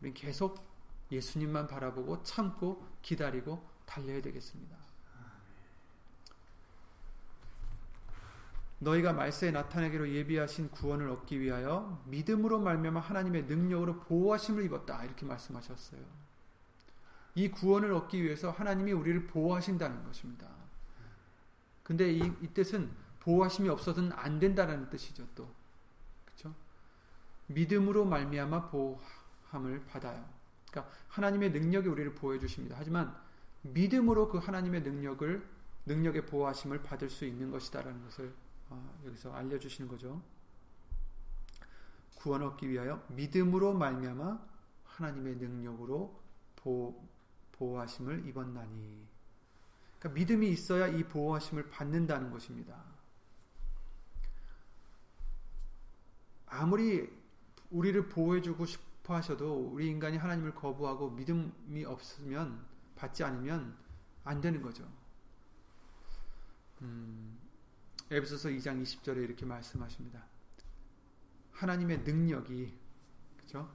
우리는 0.00 0.14
계속 0.14 0.64
예수님만 1.10 1.66
바라보고 1.66 2.22
참고 2.22 2.86
기다리고 3.02 3.66
달려야 3.84 4.22
되겠습니다. 4.22 4.76
너희가 8.80 9.12
말세에 9.12 9.50
나타내기로 9.50 10.08
예비하신 10.10 10.70
구원을 10.70 11.10
얻기 11.10 11.38
위하여 11.38 12.02
믿음으로 12.06 12.60
말미암아 12.60 13.00
하나님의 13.00 13.44
능력으로 13.44 14.00
보호하심을 14.00 14.64
입었다 14.64 15.04
이렇게 15.04 15.26
말씀하셨어요. 15.26 16.00
이 17.34 17.50
구원을 17.50 17.92
얻기 17.92 18.22
위해서 18.22 18.50
하나님이 18.50 18.92
우리를 18.92 19.26
보호하신다는 19.26 20.04
것입니다. 20.04 20.48
근데 21.82 22.10
이, 22.12 22.32
이 22.40 22.48
뜻은 22.48 22.90
보호하심이 23.20 23.68
없어서는 23.68 24.12
안 24.12 24.38
된다는 24.38 24.88
뜻이죠. 24.90 25.26
또 25.34 25.48
그렇죠? 26.24 26.54
믿음으로 27.46 28.04
말미암아 28.04 28.70
보호함을 28.70 29.84
받아요. 29.86 30.26
그러니까 30.70 30.94
하나님의 31.08 31.50
능력이 31.50 31.88
우리를 31.88 32.14
보호해 32.14 32.38
주십니다. 32.38 32.76
하지만 32.78 33.14
믿음으로 33.62 34.28
그 34.28 34.38
하나님의 34.38 34.82
능력을 34.82 35.46
능력의 35.86 36.26
보호하심을 36.26 36.82
받을 36.82 37.10
수 37.10 37.24
있는 37.24 37.50
것이다라는 37.50 38.04
것을 38.04 38.32
어, 38.68 39.00
여기서 39.06 39.32
알려주시는 39.32 39.88
거죠. 39.90 40.22
구원 42.14 42.42
얻기 42.42 42.68
위하여 42.68 43.02
믿음으로 43.08 43.74
말미암아 43.74 44.38
하나님의 44.84 45.36
능력으로 45.36 46.20
보호, 46.56 47.02
보호하심을 47.52 48.26
입었나니. 48.28 49.06
그러니까 49.98 50.20
믿음이 50.20 50.50
있어야 50.50 50.86
이 50.86 51.02
보호하심을 51.04 51.70
받는다는 51.70 52.30
것입니다. 52.30 52.89
아무리 56.50 57.08
우리를 57.70 58.08
보호해주고 58.08 58.66
싶어 58.66 59.14
하셔도 59.14 59.70
우리 59.72 59.88
인간이 59.88 60.16
하나님을 60.16 60.54
거부하고 60.54 61.10
믿음이 61.10 61.84
없으면 61.84 62.60
받지 62.96 63.24
않으면 63.24 63.74
안 64.24 64.40
되는 64.40 64.60
거죠. 64.60 64.86
음, 66.82 67.38
에베소서 68.10 68.48
2장 68.50 68.82
20절에 68.82 69.18
이렇게 69.18 69.46
말씀하십니다. 69.46 70.24
하나님의 71.52 72.00
능력이 72.00 72.76
그죠? 73.38 73.70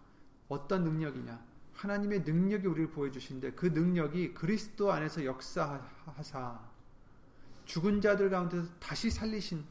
어떤 0.49 0.83
능력이냐? 0.83 1.55
하나님의 1.73 2.21
능력이 2.21 2.67
우리를 2.67 2.91
보여주신데 2.91 3.53
그 3.53 3.67
능력이 3.67 4.33
그리스도 4.33 4.91
안에서 4.91 5.23
역사하사 5.25 6.59
죽은 7.65 8.01
자들 8.01 8.29
가운데서 8.29 8.73
다시 8.79 9.09
살리신 9.09 9.65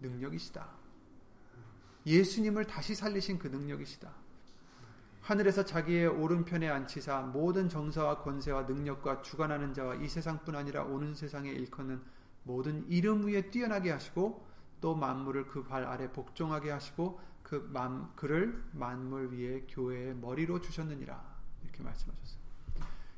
능력이시다. 0.00 0.75
예수님을 2.06 2.66
다시 2.66 2.94
살리신 2.94 3.38
그 3.38 3.48
능력이시다. 3.48 4.10
하늘에서 5.22 5.64
자기의 5.64 6.06
오른편에 6.06 6.68
앉히사 6.68 7.20
모든 7.22 7.68
정사와 7.68 8.22
권세와 8.22 8.62
능력과 8.62 9.22
주관하는 9.22 9.74
자와 9.74 9.96
이 9.96 10.08
세상뿐 10.08 10.54
아니라 10.54 10.84
오는 10.84 11.14
세상에 11.16 11.50
일컫는 11.50 12.00
모든 12.44 12.88
이름 12.88 13.26
위에 13.26 13.50
뛰어나게 13.50 13.90
하시고 13.90 14.46
또 14.80 14.94
만물을 14.94 15.48
그 15.48 15.64
발 15.64 15.84
아래 15.84 16.12
복종하게 16.12 16.70
하시고 16.70 17.20
그 17.42 17.68
만, 17.72 18.14
그를 18.14 18.62
만물 18.72 19.32
위에 19.32 19.66
교회의 19.68 20.14
머리로 20.14 20.60
주셨느니라 20.60 21.20
이렇게 21.64 21.82
말씀하셨어요. 21.82 22.40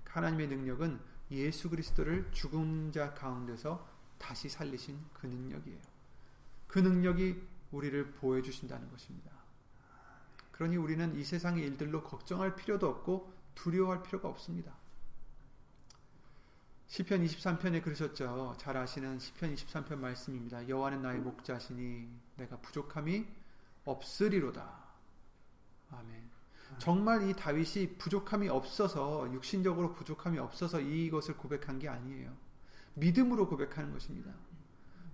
하나님의 0.08 0.48
능력은 0.48 0.98
예수 1.30 1.68
그리스도를 1.68 2.30
죽은 2.32 2.90
자 2.90 3.12
가운데서 3.12 3.86
다시 4.16 4.48
살리신 4.48 4.98
그 5.12 5.26
능력이에요. 5.26 5.78
그 6.66 6.78
능력이 6.78 7.40
우리를 7.72 8.12
보여 8.12 8.42
주신다는 8.42 8.90
것입니다. 8.90 9.30
그러니 10.52 10.76
우리는 10.76 11.14
이 11.14 11.24
세상의 11.24 11.64
일들로 11.64 12.02
걱정할 12.02 12.56
필요도 12.56 12.88
없고 12.88 13.32
두려워할 13.54 14.02
필요가 14.02 14.28
없습니다. 14.28 14.76
시편 16.88 17.24
23편에 17.24 17.82
그러셨죠. 17.82 18.56
잘 18.58 18.76
아시는 18.76 19.18
시편 19.18 19.54
23편 19.54 19.98
말씀입니다. 19.98 20.68
여호와는 20.68 21.02
나의 21.02 21.20
목자시니 21.20 22.08
내가 22.36 22.56
부족함이 22.58 23.26
없으리로다. 23.84 24.88
아멘. 25.90 26.28
정말 26.78 27.28
이 27.28 27.34
다윗이 27.34 27.98
부족함이 27.98 28.48
없어서 28.48 29.30
육신적으로 29.32 29.94
부족함이 29.94 30.38
없어서 30.38 30.80
이것을 30.80 31.36
고백한 31.36 31.78
게 31.78 31.88
아니에요. 31.88 32.34
믿음으로 32.94 33.48
고백하는 33.48 33.92
것입니다. 33.92 34.32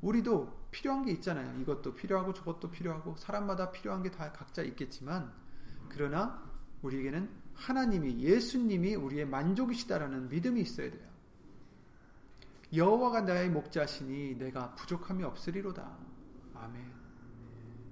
우리도 0.00 0.68
필요한 0.70 1.04
게 1.04 1.12
있잖아요. 1.12 1.60
이것도 1.60 1.94
필요하고 1.94 2.34
저것도 2.34 2.70
필요하고 2.70 3.16
사람마다 3.16 3.70
필요한 3.70 4.02
게 4.02 4.10
다 4.10 4.32
각자 4.32 4.62
있겠지만 4.62 5.32
그러나 5.88 6.42
우리에게는 6.82 7.28
하나님이 7.54 8.20
예수님이 8.20 8.94
우리의 8.96 9.26
만족이시다라는 9.26 10.28
믿음이 10.28 10.60
있어야 10.60 10.90
돼요. 10.90 11.08
여호와가 12.74 13.20
나의 13.22 13.50
목자시니 13.50 14.36
내가 14.36 14.74
부족함이 14.74 15.22
없으리로다. 15.22 15.96
아멘. 16.54 16.92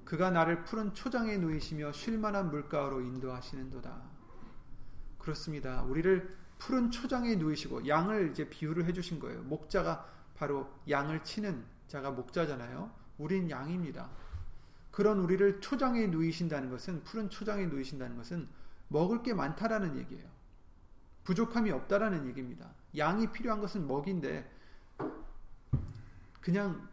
그가 0.04 0.30
나를 0.30 0.64
푸른 0.64 0.92
초장에 0.92 1.38
누이시며 1.38 1.92
쉴만한 1.92 2.50
물가로 2.50 3.00
인도하시는도다. 3.00 4.02
그렇습니다. 5.18 5.82
우리를 5.82 6.36
푸른 6.58 6.90
초장에 6.90 7.36
누이시고 7.36 7.86
양을 7.86 8.30
이제 8.32 8.48
비유를 8.48 8.84
해주신 8.86 9.20
거예요. 9.20 9.42
목자가 9.42 10.04
바로 10.34 10.68
양을 10.88 11.22
치는 11.22 11.64
자가 11.92 12.10
목자잖아요. 12.10 12.90
우린 13.18 13.50
양입니다. 13.50 14.08
그런 14.90 15.18
우리를 15.18 15.60
초장에 15.60 16.06
누이신다는 16.06 16.70
것은 16.70 17.04
푸른 17.04 17.28
초장에 17.28 17.66
누이신다는 17.66 18.16
것은 18.16 18.48
먹을 18.88 19.22
게 19.22 19.34
많다라는 19.34 19.98
얘기예요. 19.98 20.26
부족함이 21.24 21.70
없다라는 21.70 22.26
얘기입니다. 22.28 22.70
양이 22.96 23.30
필요한 23.30 23.60
것은 23.60 23.86
먹인데 23.86 24.50
그냥 26.40 26.88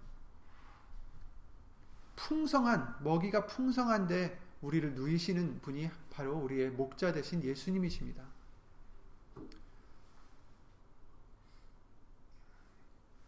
풍성한 2.18 2.98
먹이가 3.02 3.46
풍성한데 3.46 4.38
우리를 4.62 4.96
누이시는 4.96 5.62
분이 5.62 5.90
바로 6.12 6.38
우리의 6.40 6.72
목자 6.72 7.14
대신 7.14 7.42
예수님이십니다. 7.42 8.22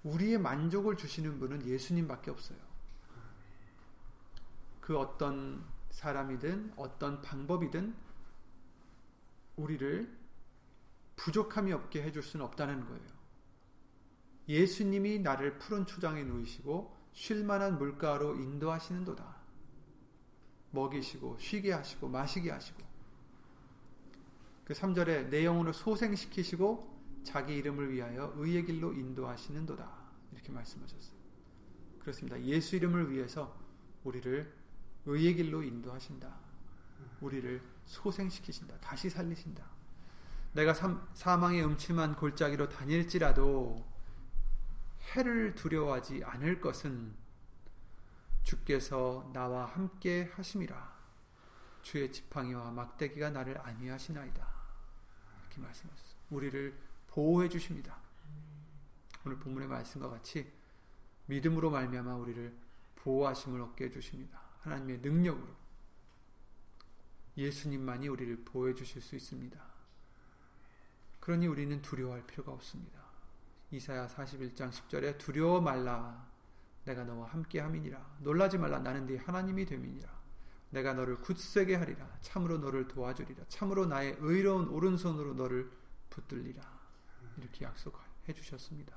우리의 0.04 0.40
만족을 0.40 0.98
주시는 0.98 1.40
분은 1.40 1.66
예수님밖에 1.66 2.32
없어요. 2.32 2.58
그 4.80 4.98
어떤 4.98 5.64
사람이든 5.92 6.74
어떤 6.76 7.22
방법이든 7.22 7.94
우리를 9.58 10.18
부족함이 11.16 11.72
없게 11.72 12.02
해줄 12.02 12.24
수는 12.24 12.46
없다는 12.46 12.86
거예요. 12.86 13.22
예수님이 14.48 15.20
나를 15.20 15.60
푸른 15.60 15.86
초장에 15.86 16.24
누이시고 16.24 16.98
쉴만한 17.14 17.78
물가로 17.78 18.36
인도하시는도다. 18.36 19.42
먹이시고 20.72 21.38
쉬게 21.40 21.74
하시고 21.74 22.08
마시게 22.08 22.50
하시고 22.50 22.82
그 24.64 24.74
3절에 24.74 25.30
내 25.30 25.46
영혼을 25.46 25.74
소생시키시고 25.74 26.91
자기 27.24 27.56
이름을 27.56 27.92
위하여 27.92 28.34
의의 28.36 28.66
길로 28.66 28.94
인도하시는도다. 28.94 30.02
이렇게 30.32 30.52
말씀하셨어요. 30.52 31.16
그렇습니다. 32.00 32.42
예수 32.42 32.76
이름을 32.76 33.12
위해서 33.12 33.56
우리를 34.04 34.54
의의 35.06 35.36
길로 35.36 35.64
인도하신다. 35.64 36.34
우리를 37.22 37.62
소생시키신다. 37.86 38.78
다시 38.80 39.10
살리신다. 39.10 39.64
내가 40.54 40.74
사망의 41.14 41.64
음침한 41.64 42.16
골짜기로 42.16 42.70
다닐지라도 42.70 43.86
해를 45.16 45.56
두려워하지 45.56 46.24
않을 46.24 46.60
것은 46.62 47.16
주께서 48.44 49.30
나와 49.34 49.66
함께 49.66 50.32
하심이라. 50.36 51.00
주의 51.82 52.12
지팡이와 52.12 52.72
막대기가 52.72 53.30
나를 53.30 53.60
안위하시나이다. 53.60 54.48
이렇게 55.42 55.62
말씀하셨어요. 55.62 56.20
우리를 56.32 56.78
보호해 57.12 57.50
주십니다. 57.50 57.98
오늘 59.26 59.38
본문의 59.38 59.68
말씀과 59.68 60.10
같이 60.10 60.52
믿음으로 61.28 61.70
말미암아 61.70 62.16
우리를 62.16 62.58
보호하심을 62.96 63.62
얻게 63.62 63.86
해 63.86 63.92
주십니다. 63.92 64.42
하나님의 64.62 65.00
능력으로 65.00 65.48
예수님만이 67.38 68.08
우리를 68.08 68.44
보호해 68.44 68.74
주실 68.74 69.02
수 69.02 69.16
있습니다. 69.16 69.60
그러니 71.20 71.48
우리는 71.48 71.82
두려워할 71.82 72.26
필요가 72.26 72.52
없습니다. 72.52 73.00
이사야 73.72 74.08
41장 74.08 74.72
10절에 74.72 75.18
두려워 75.18 75.62
말라 75.62 76.28
내가 76.84 77.04
너와 77.04 77.28
함께 77.28 77.60
함이니라 77.60 78.18
놀라지 78.20 78.58
말라 78.58 78.80
나는 78.80 79.06
네 79.06 79.18
하나님이 79.18 79.66
됨이니라 79.66 80.10
내가 80.72 80.94
너를 80.94 81.16
굳세게 81.18 81.76
하리라 81.76 82.18
참으로 82.22 82.58
너를 82.58 82.88
도와주리라 82.88 83.46
참으로 83.48 83.86
나의 83.86 84.18
의로운 84.20 84.68
오른손으로 84.68 85.36
너를 85.36 85.72
붙들리라 86.10 86.81
이렇게 87.38 87.66
약속해 87.66 88.34
주셨습니다. 88.34 88.96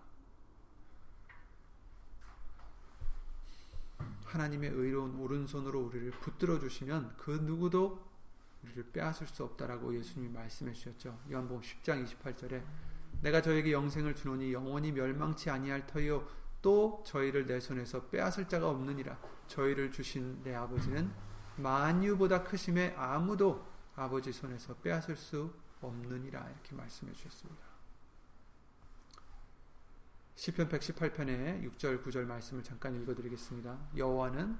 하나님의 4.24 4.70
의로운 4.70 5.16
오른손으로 5.20 5.80
우리를 5.80 6.10
붙들어 6.12 6.58
주시면 6.58 7.16
그 7.16 7.30
누구도 7.30 8.04
우리를 8.64 8.90
빼앗을 8.92 9.26
수 9.28 9.44
없다라고 9.44 9.94
예수님이 9.96 10.32
말씀해 10.32 10.72
주셨죠. 10.72 11.20
요한복음 11.30 11.60
10장 11.62 12.04
28절에 12.04 12.64
내가 13.20 13.40
저에게 13.40 13.72
영생을 13.72 14.14
주노니 14.14 14.52
영원히 14.52 14.90
멸망치 14.92 15.50
아니할 15.50 15.86
터이요 15.86 16.26
또 16.62 17.02
저희를 17.06 17.46
내 17.46 17.60
손에서 17.60 18.06
빼앗을 18.06 18.48
자가 18.48 18.68
없느니라. 18.70 19.18
저희를 19.46 19.92
주신 19.92 20.42
내 20.42 20.54
아버지는 20.54 21.12
만유보다 21.56 22.42
크심에 22.44 22.94
아무도 22.96 23.64
아버지 23.94 24.32
손에서 24.32 24.74
빼앗을 24.76 25.16
수 25.16 25.54
없느니라 25.80 26.48
이렇게 26.48 26.74
말씀해 26.74 27.12
주셨습니다. 27.12 27.73
시편 30.36 30.68
118편의 30.68 31.70
6절 31.70 32.02
9절 32.02 32.24
말씀을 32.24 32.62
잠깐 32.62 32.94
읽어 33.00 33.14
드리겠습니다. 33.14 33.78
여호와는 33.96 34.58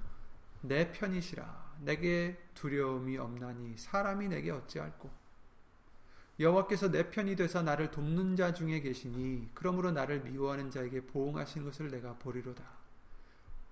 내 0.61 0.91
편이시라 0.91 1.75
내게 1.81 2.37
두려움이 2.53 3.17
없나니 3.17 3.77
사람이 3.77 4.29
내게 4.29 4.51
어찌할꼬 4.51 5.09
여호와께서 6.39 6.91
내 6.91 7.09
편이 7.09 7.35
되사 7.35 7.61
나를 7.61 7.91
돕는 7.91 8.35
자 8.35 8.53
중에 8.53 8.81
계시니 8.81 9.51
그러므로 9.53 9.91
나를 9.91 10.21
미워하는 10.21 10.69
자에게 10.69 11.05
보응하신 11.05 11.63
것을 11.63 11.89
내가 11.89 12.13
보리로다. 12.15 12.63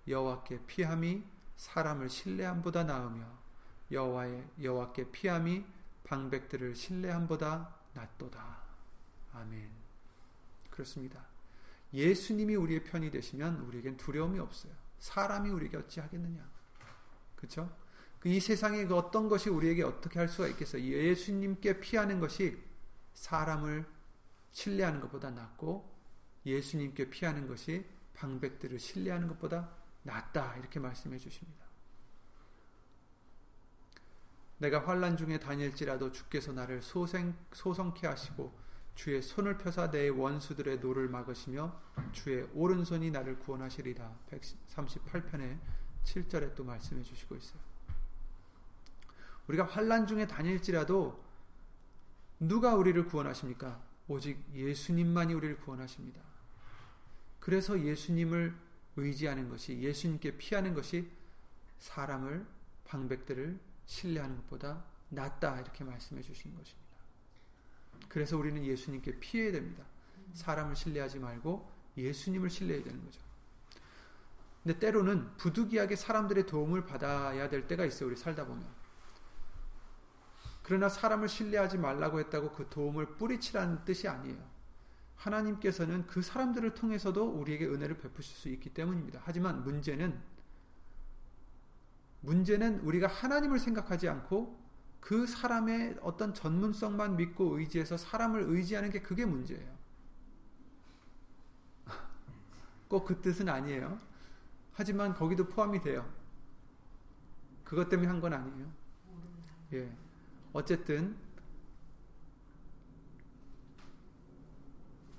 여호와께 0.08 0.62
피함이 0.66 1.24
사람을 1.58 2.10
신뢰함보다 2.10 2.86
나으며 2.86 3.26
여호와의 3.92 4.48
여호와께 4.62 5.12
피함이 5.12 5.66
방백들을 6.06 6.76
신뢰함보다 6.76 7.76
낫도다. 7.94 8.58
아멘. 9.34 9.70
그렇습니다. 10.70 11.33
예수님이 11.93 12.56
우리의 12.56 12.84
편이 12.84 13.12
되시면 13.12 13.62
우리에겐 13.62 13.97
두려움이 13.97 14.39
없어요. 14.39 14.73
사람이 14.99 15.49
우리에게 15.49 15.77
어찌 15.77 15.99
하겠느냐. 15.99 16.49
그렇죠? 17.36 17.75
이 18.25 18.39
세상의 18.39 18.88
그 18.88 18.95
어떤 18.95 19.27
것이 19.27 19.49
우리에게 19.49 19.84
어떻게 19.84 20.17
할 20.17 20.29
수가 20.29 20.47
있겠어요? 20.47 20.82
예수님께 20.82 21.82
피하는 21.82 22.19
것이 22.19 22.58
사람을 23.13 23.86
신뢰하는 24.51 25.01
것보다 25.01 25.29
낫고 25.32 25.91
예수님께 26.45 27.10
피하는 27.10 27.47
것이 27.47 27.86
방백들을 28.13 28.79
신뢰하는 28.79 29.27
것보다 29.27 29.69
낫다 30.03 30.56
이렇게 30.58 30.79
말씀해 30.79 31.17
주십니다. 31.17 31.63
내가 34.58 34.88
환란 34.88 35.17
중에 35.17 35.39
다닐지라도 35.39 36.12
주께서 36.12 36.53
나를 36.53 36.82
소생 36.82 37.36
소성케 37.51 38.08
하시고 38.08 38.58
주의 38.95 39.21
손을 39.21 39.58
펴사 39.58 39.89
내 39.89 40.10
원수들의 40.10 40.79
노를 40.79 41.10
막으시며 41.10 41.79
주의 42.12 42.47
오른손이 42.53 43.12
나를 43.12 43.39
구원하시리라. 43.39 44.15
138편의 44.32 45.58
7절에 46.03 46.56
또 46.56 46.63
말씀해 46.63 47.01
주시고 47.03 47.36
있어요. 47.36 47.60
우리가 49.47 49.65
환란 49.65 50.08
중에 50.08 50.27
다닐지라도 50.27 51.21
누가 52.39 52.75
우리를 52.75 53.06
구원하십니까? 53.06 53.82
오직 54.08 54.43
예수님만이 54.53 55.34
우리를 55.34 55.58
구원하십니다. 55.60 56.21
그래서 57.39 57.79
예수님을 57.79 58.56
의지하는 58.95 59.49
것이 59.49 59.79
예수님께 59.79 60.38
피하는 60.38 60.73
것이 60.73 61.10
사람을 61.79 62.45
방백들을 62.86 63.60
신뢰하는 63.86 64.38
것보다 64.38 64.84
낫다 65.10 65.60
이렇게 65.60 65.84
말씀해 65.84 66.21
주신 66.21 66.56
것입니다. 66.56 66.83
그래서 68.08 68.38
우리는 68.38 68.63
예수님께 68.63 69.19
피해야 69.19 69.51
됩니다. 69.51 69.84
사람을 70.34 70.75
신뢰하지 70.75 71.19
말고 71.19 71.69
예수님을 71.97 72.49
신뢰해야 72.49 72.84
되는 72.84 73.03
거죠. 73.03 73.21
근데 74.63 74.79
때로는 74.79 75.36
부득이하게 75.38 75.95
사람들의 75.95 76.45
도움을 76.45 76.86
받아야 76.86 77.49
될 77.49 77.67
때가 77.67 77.86
있어요. 77.86 78.08
우리 78.08 78.15
살다 78.15 78.45
보면. 78.45 78.65
그러나 80.63 80.88
사람을 80.88 81.27
신뢰하지 81.27 81.77
말라고 81.77 82.19
했다고 82.19 82.53
그 82.53 82.67
도움을 82.69 83.17
뿌리치라는 83.17 83.84
뜻이 83.84 84.08
아니에요. 84.08 84.38
하나님께서는 85.17 86.08
그 86.08 86.21
사람들을 86.21 86.73
통해서도 86.73 87.25
우리에게 87.25 87.65
은혜를 87.65 87.97
베푸실 87.97 88.36
수 88.36 88.49
있기 88.49 88.73
때문입니다. 88.73 89.21
하지만 89.23 89.63
문제는 89.63 90.21
문제는 92.21 92.79
우리가 92.79 93.08
하나님을 93.08 93.60
생각하지 93.60 94.08
않고 94.08 94.62
그 95.04 95.28
사람의 95.28 95.98
어떤 96.02 96.34
전문성만 96.34 97.18
믿고 97.18 97.60
의지해서 97.60 97.98
사람을 97.98 98.44
의지하는 98.48 98.89
게 98.89 99.02
그게 99.02 99.26
문제예요. 99.26 99.70
꼭 102.88 103.06
그 103.06 103.20
뜻은 103.22 103.50
아니에요. 103.50 104.00
하지만 104.74 105.13
거기도 105.13 105.46
포함이 105.48 105.82
돼요. 105.82 106.10
그것 107.63 107.89
때문에 107.89 108.08
한 108.08 108.22
건 108.22 108.34
아니에요. 108.34 108.68
예. 109.74 109.92
어쨌든 110.54 111.16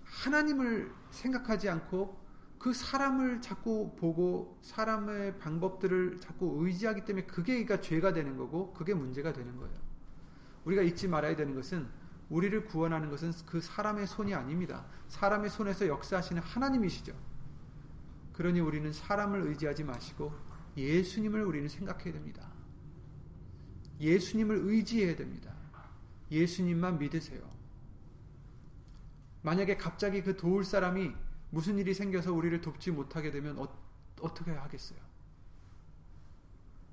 하나님을 0.04 0.92
생각하지 1.10 1.68
않고 1.68 2.23
그 2.64 2.72
사람을 2.72 3.42
자꾸 3.42 3.94
보고 3.94 4.58
사람의 4.62 5.38
방법들을 5.38 6.18
자꾸 6.18 6.64
의지하기 6.64 7.04
때문에 7.04 7.26
그게 7.26 7.62
그러니까 7.62 7.78
죄가 7.78 8.14
되는 8.14 8.38
거고 8.38 8.72
그게 8.72 8.94
문제가 8.94 9.34
되는 9.34 9.54
거예요. 9.58 9.74
우리가 10.64 10.80
잊지 10.80 11.06
말아야 11.06 11.36
되는 11.36 11.54
것은 11.54 11.86
우리를 12.30 12.64
구원하는 12.64 13.10
것은 13.10 13.32
그 13.44 13.60
사람의 13.60 14.06
손이 14.06 14.34
아닙니다. 14.34 14.86
사람의 15.08 15.50
손에서 15.50 15.86
역사하시는 15.88 16.40
하나님이시죠. 16.40 17.14
그러니 18.32 18.60
우리는 18.60 18.90
사람을 18.90 19.42
의지하지 19.42 19.84
마시고 19.84 20.32
예수님을 20.74 21.44
우리는 21.44 21.68
생각해야 21.68 22.14
됩니다. 22.14 22.48
예수님을 24.00 24.60
의지해야 24.62 25.16
됩니다. 25.16 25.52
예수님만 26.30 26.98
믿으세요. 26.98 27.42
만약에 29.42 29.76
갑자기 29.76 30.22
그 30.22 30.34
도울 30.34 30.64
사람이 30.64 31.23
무슨 31.54 31.78
일이 31.78 31.94
생겨서 31.94 32.32
우리를 32.32 32.60
돕지 32.60 32.90
못하게 32.90 33.30
되면 33.30 33.56
어, 33.60 33.68
어떻게 34.20 34.50
하겠어요? 34.50 34.98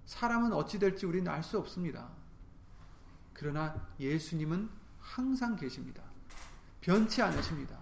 사람은 0.05 0.53
어찌 0.53 0.77
될지 0.77 1.07
우리는 1.07 1.29
알 1.31 1.41
수 1.41 1.57
없습니다. 1.57 2.09
그러나 3.33 3.87
예수님은 3.99 4.69
항상 4.99 5.55
계십니다. 5.55 6.03
변치 6.79 7.23
않으십니다. 7.23 7.79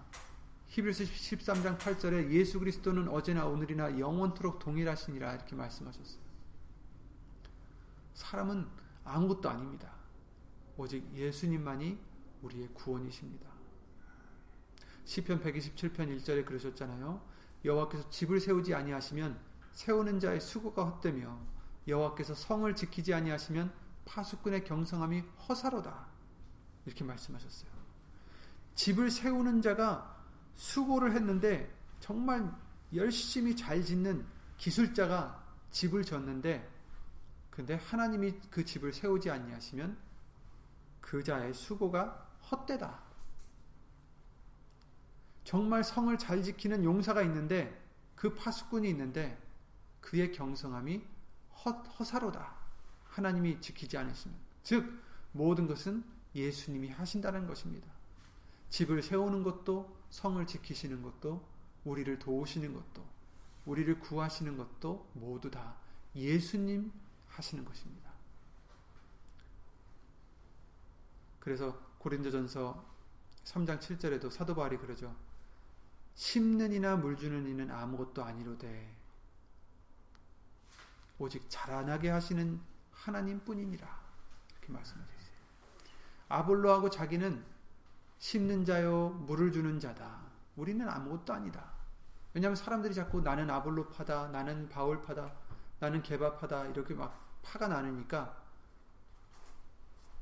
히브리서 0.68 1.04
13장 1.04 1.78
8절에 1.78 2.30
예수 2.30 2.58
그리스도는 2.58 3.08
어제나 3.08 3.44
오늘이나 3.44 3.98
영원토록 3.98 4.58
동일하시니라 4.58 5.34
이렇게 5.34 5.54
말씀하셨어요. 5.54 6.22
사람은 8.14 8.66
아무것도 9.04 9.50
아닙니다. 9.50 9.92
오직 10.78 11.04
예수님만이 11.14 11.98
우리의 12.40 12.68
구원이십니다. 12.72 13.49
시편 15.04 15.42
127편 15.42 16.16
1절에 16.18 16.44
그러셨잖아요. 16.46 17.20
여호와께서 17.64 18.10
집을 18.10 18.40
세우지 18.40 18.74
아니하시면 18.74 19.38
세우는 19.72 20.20
자의 20.20 20.40
수고가 20.40 20.84
헛되며 20.84 21.38
여호와께서 21.86 22.34
성을 22.34 22.74
지키지 22.74 23.14
아니하시면 23.14 23.72
파수꾼의 24.04 24.64
경성함이 24.64 25.20
허사로다. 25.48 26.06
이렇게 26.86 27.04
말씀하셨어요. 27.04 27.70
집을 28.74 29.10
세우는 29.10 29.62
자가 29.62 30.24
수고를 30.54 31.12
했는데 31.12 31.72
정말 32.00 32.50
열심히 32.94 33.54
잘 33.56 33.84
짓는 33.84 34.26
기술자가 34.56 35.44
집을 35.70 36.04
졌는데 36.04 36.68
근데 37.50 37.74
하나님이 37.74 38.40
그 38.50 38.64
집을 38.64 38.92
세우지 38.92 39.30
아니하시면 39.30 39.96
그 41.00 41.22
자의 41.22 41.52
수고가 41.52 42.28
헛되다. 42.50 43.09
정말 45.44 45.82
성을 45.82 46.16
잘 46.18 46.42
지키는 46.42 46.84
용사가 46.84 47.22
있는데 47.22 47.80
그 48.14 48.34
파수꾼이 48.34 48.88
있는데 48.90 49.38
그의 50.00 50.32
경성함이 50.32 51.02
헛, 51.64 51.86
허사로다. 51.98 52.54
하나님이 53.04 53.60
지키지 53.60 53.96
않으시면. 53.98 54.36
즉, 54.62 55.02
모든 55.32 55.66
것은 55.66 56.04
예수님이 56.34 56.88
하신다는 56.90 57.46
것입니다. 57.46 57.88
집을 58.68 59.02
세우는 59.02 59.42
것도, 59.42 59.96
성을 60.10 60.44
지키시는 60.46 61.02
것도, 61.02 61.44
우리를 61.84 62.18
도우시는 62.18 62.72
것도, 62.72 63.04
우리를 63.66 64.00
구하시는 64.00 64.56
것도 64.56 65.10
모두 65.14 65.50
다 65.50 65.76
예수님 66.14 66.92
하시는 67.28 67.64
것입니다. 67.64 68.10
그래서 71.38 71.78
고린도전서 71.98 72.84
3장 73.44 73.80
7절에도 73.80 74.30
사도 74.30 74.54
바울이 74.54 74.76
그러죠. 74.76 75.14
심는 76.20 76.70
이나 76.74 76.96
물 76.96 77.16
주는 77.16 77.46
이는 77.46 77.70
아무것도 77.70 78.22
아니로되 78.22 78.94
오직 81.18 81.48
자라나게 81.48 82.10
하시는 82.10 82.60
하나님 82.92 83.40
뿐이니라. 83.40 83.88
이렇게 84.50 84.70
말씀하셨어요. 84.70 85.36
아볼로하고 86.28 86.90
자기는 86.90 87.42
심는 88.18 88.66
자요 88.66 89.08
물을 89.26 89.50
주는 89.50 89.80
자다. 89.80 90.20
우리는 90.56 90.86
아무것도 90.86 91.32
아니다. 91.32 91.72
왜냐하면 92.34 92.54
사람들이 92.54 92.92
자꾸 92.92 93.22
나는 93.22 93.48
아볼로 93.48 93.88
파다, 93.88 94.28
나는 94.28 94.68
바울 94.68 95.00
파다, 95.00 95.32
나는 95.78 96.02
개밥하다 96.02 96.66
이렇게 96.66 96.92
막 96.92 97.40
파가 97.40 97.66
나누니까 97.68 98.38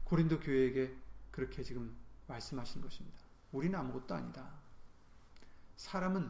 고린도 0.04 0.38
교회에게 0.38 0.96
그렇게 1.32 1.64
지금 1.64 1.96
말씀하신 2.28 2.82
것입니다. 2.82 3.18
우리는 3.50 3.76
아무것도 3.76 4.14
아니다. 4.14 4.57
사람은 5.78 6.28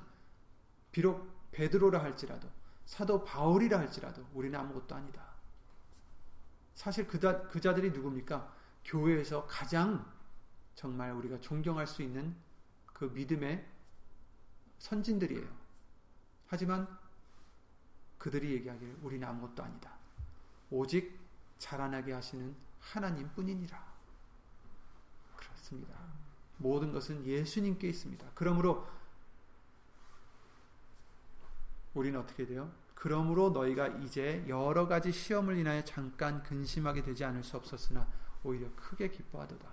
비록 0.93 1.51
베드로라 1.51 2.03
할지라도 2.03 2.49
사도 2.85 3.25
바울이라 3.25 3.79
할지라도 3.79 4.25
우리는 4.35 4.59
아무것도 4.59 4.95
아니다. 4.95 5.27
사실 6.75 7.09
그자, 7.09 7.43
그자들이 7.49 7.91
누굽니까? 7.91 8.55
교회에서 8.85 9.47
가장 9.47 10.11
정말 10.75 11.13
우리가 11.13 11.41
존경할 11.41 11.87
수 11.87 12.03
있는 12.03 12.37
그 12.93 13.07
믿음의 13.07 13.67
선진들이에요. 14.79 15.49
하지만 16.47 16.87
그들이 18.19 18.53
얘기하기를 18.53 18.99
우리는 19.03 19.27
아무것도 19.27 19.63
아니다. 19.63 19.93
오직 20.71 21.19
자라나게 21.59 22.13
하시는 22.13 22.55
하나님 22.81 23.31
뿐이니라. 23.33 23.83
그렇습니다. 25.37 25.95
모든 26.59 26.93
것은 26.93 27.25
예수님께 27.25 27.89
있습니다. 27.89 28.31
그러므로 28.35 28.87
우리는 31.95 32.19
어떻게 32.19 32.47
돼요? 32.47 32.71
그러므로 32.95 33.51
너희가 33.51 33.87
이제 33.89 34.45
여러 34.49 34.89
가지 34.89 35.13
시험을 35.13 35.57
인하여 35.57 35.85
잠깐 35.85 36.43
근심하게 36.43 37.03
되지 37.03 37.25
않을 37.25 37.45
수 37.45 37.57
없었으나 37.57 38.09
오히려 38.43 38.69
크게 38.75 39.11
기뻐하도다. 39.11 39.69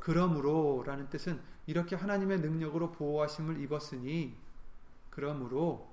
그러므로 0.00 0.82
라는 0.86 1.08
뜻은 1.08 1.40
이렇게 1.66 1.96
하나님의 1.96 2.40
능력으로 2.40 2.92
보호하심을 2.92 3.60
입었으니 3.60 4.36
그러므로 5.10 5.92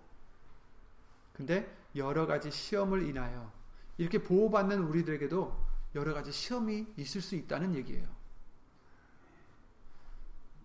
근데 1.34 1.76
여러 1.96 2.26
가지 2.28 2.52
시험을 2.52 3.04
인하여 3.04 3.52
이렇게 3.98 4.22
보호받는 4.22 4.84
우리들에게도 4.84 5.66
여러 5.96 6.14
가지 6.14 6.32
시험이 6.32 6.88
있을 6.98 7.22
수 7.22 7.36
있다는 7.36 7.74
얘기예요. 7.74 8.08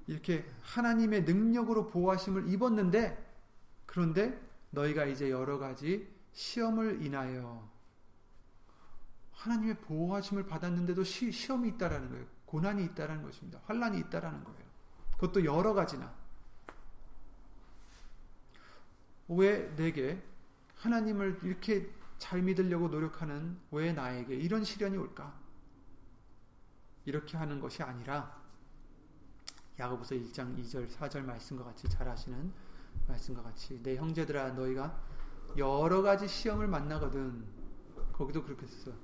이렇게 0.06 0.44
하나님의 0.62 1.22
능력으로 1.22 1.86
보호하심을 1.86 2.48
입었는데 2.48 3.29
그런데 3.90 4.40
너희가 4.70 5.04
이제 5.06 5.30
여러 5.30 5.58
가지 5.58 6.08
시험을 6.32 7.02
인하여 7.02 7.68
하나님의 9.32 9.80
보호하심을 9.80 10.46
받았는데도 10.46 11.02
시, 11.02 11.32
시험이 11.32 11.70
있다라는 11.70 12.08
거예요. 12.10 12.24
고난이 12.44 12.84
있다라는 12.84 13.24
것입니다. 13.24 13.60
환란이 13.64 13.98
있다라는 13.98 14.44
거예요. 14.44 14.60
그것도 15.14 15.44
여러 15.44 15.74
가지나. 15.74 16.14
왜 19.26 19.74
내게 19.74 20.22
하나님을 20.76 21.40
이렇게 21.42 21.92
잘 22.16 22.42
믿으려고 22.42 22.86
노력하는 22.86 23.58
왜 23.72 23.92
나에게 23.92 24.36
이런 24.36 24.62
시련이 24.62 24.96
올까? 24.98 25.36
이렇게 27.06 27.36
하는 27.36 27.58
것이 27.58 27.82
아니라 27.82 28.40
야고보서 29.80 30.14
1장 30.14 30.56
2절 30.58 30.88
4절 30.88 31.22
말씀과 31.22 31.64
같이 31.64 31.88
잘 31.88 32.08
아시는 32.08 32.69
말씀과 33.08 33.42
같이 33.42 33.82
내 33.82 33.96
형제들아 33.96 34.52
너희가 34.52 35.02
여러 35.56 36.02
가지 36.02 36.28
시험을 36.28 36.68
만나거든 36.68 37.44
거기도 38.12 38.44
그렇게 38.44 38.66
했어요. 38.66 38.94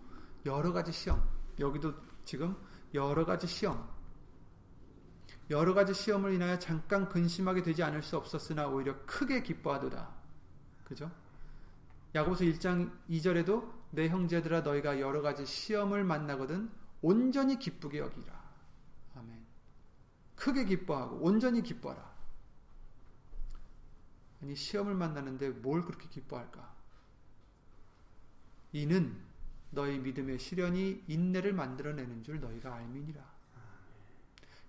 여러 0.45 0.73
가지 0.73 0.93
시험 0.93 1.23
여기도 1.59 1.95
지금 2.25 2.57
여러 2.95 3.25
가지 3.25 3.47
시험 3.47 3.89
여러 5.51 5.75
가지 5.75 5.95
시험을 5.95 6.33
인하여 6.35 6.59
잠깐 6.59 7.09
근심하게 7.09 7.63
되지 7.63 7.83
않을 7.83 8.03
수 8.03 8.17
없었으나 8.17 8.69
오히려 8.69 8.97
크게 9.07 9.43
기뻐하도다. 9.43 10.09
그죠? 10.85 11.11
야고보서 12.15 12.45
1장 12.45 12.91
2절에도 13.11 13.71
내 13.91 14.09
형제들아 14.09 14.63
너희가 14.63 15.01
여러 15.01 15.23
가지 15.23 15.47
시험을 15.47 16.05
만나거든 16.05 16.71
온전히 17.03 17.59
기쁘게 17.59 17.99
여기라. 17.99 18.43
아멘. 19.15 19.47
크게 20.35 20.65
기뻐하고 20.65 21.17
온전히 21.17 21.63
기뻐하라. 21.63 22.16
아니 24.47 24.55
시험을 24.55 24.95
만나는데 24.95 25.51
뭘 25.51 25.83
그렇게 25.83 26.09
기뻐할까? 26.09 26.73
이는 28.73 29.21
너희 29.73 29.99
믿음의 29.99 30.39
시련이 30.39 31.03
인내를 31.09 31.53
만들어내는 31.53 32.23
줄 32.23 32.39
너희가 32.39 32.73
알미니라. 32.73 33.21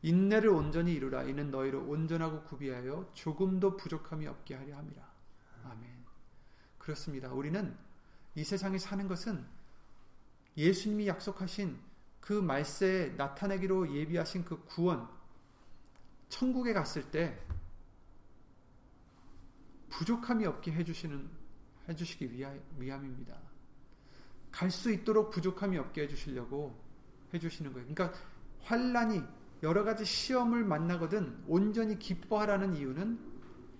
인내를 0.01 0.49
온전히 0.49 0.93
이루라. 0.93 1.23
이는 1.23 1.51
너희를 1.51 1.77
온전하고 1.79 2.41
구비하여 2.45 3.11
조금도 3.13 3.77
부족함이 3.77 4.25
없게 4.25 4.55
하려 4.55 4.77
함이라. 4.77 5.11
아멘. 5.65 6.05
그렇습니다. 6.79 7.31
우리는 7.31 7.77
이 8.33 8.43
세상에 8.43 8.79
사는 8.79 9.07
것은 9.07 9.45
예수님이 10.57 11.07
약속하신 11.07 11.79
그 12.19 12.33
말세에 12.33 13.09
나타내기로 13.09 13.93
예비하신 13.93 14.43
그 14.43 14.63
구원, 14.65 15.07
천국에 16.29 16.73
갔을 16.73 17.11
때 17.11 17.39
부족함이 19.89 20.45
없게 20.45 20.71
해주시는, 20.71 21.29
해주시기 21.89 22.31
위함입니다. 22.77 23.37
갈 24.51 24.71
수 24.71 24.91
있도록 24.91 25.29
부족함이 25.29 25.77
없게 25.77 26.03
해주시려고 26.03 26.75
해주시는 27.33 27.73
거예요. 27.73 27.87
그러니까 27.87 28.17
환란이 28.61 29.21
여러 29.63 29.83
가지 29.83 30.05
시험을 30.05 30.63
만나거든 30.63 31.43
온전히 31.47 31.97
기뻐하라는 31.99 32.75
이유는 32.75 33.19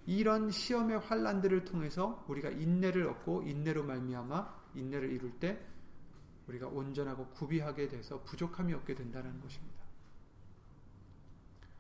이런 0.06 0.50
시험의 0.52 1.00
환란들을 1.00 1.66
통해서 1.66 2.24
우리가 2.28 2.50
인내를 2.50 3.08
얻고 3.08 3.44
인내로 3.44 3.84
말미암아 3.84 4.56
인내를 4.76 5.12
이룰 5.12 5.32
때 5.40 5.60
우리가 6.48 6.68
온전하고 6.68 7.28
구비하게 7.30 7.90
돼서 7.90 8.24
부족함이 8.24 8.74
없게 8.74 8.96
된다는 8.96 9.40
것입니다. 9.42 9.78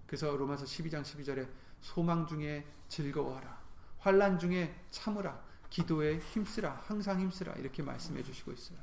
그래서 0.05 0.35
로마서 0.35 0.65
12장 0.65 1.03
12절에 1.03 1.47
소망 1.79 2.27
중에 2.27 2.65
즐거워하라. 2.87 3.66
환란 4.07 4.39
중에 4.39 4.73
참으라. 4.89 5.37
기도에 5.69 6.19
힘쓰라. 6.19 6.81
항상 6.85 7.19
힘쓰라. 7.19 7.51
이렇게 7.55 7.83
말씀해 7.83 8.23
주시고 8.23 8.53
있어요. 8.53 8.79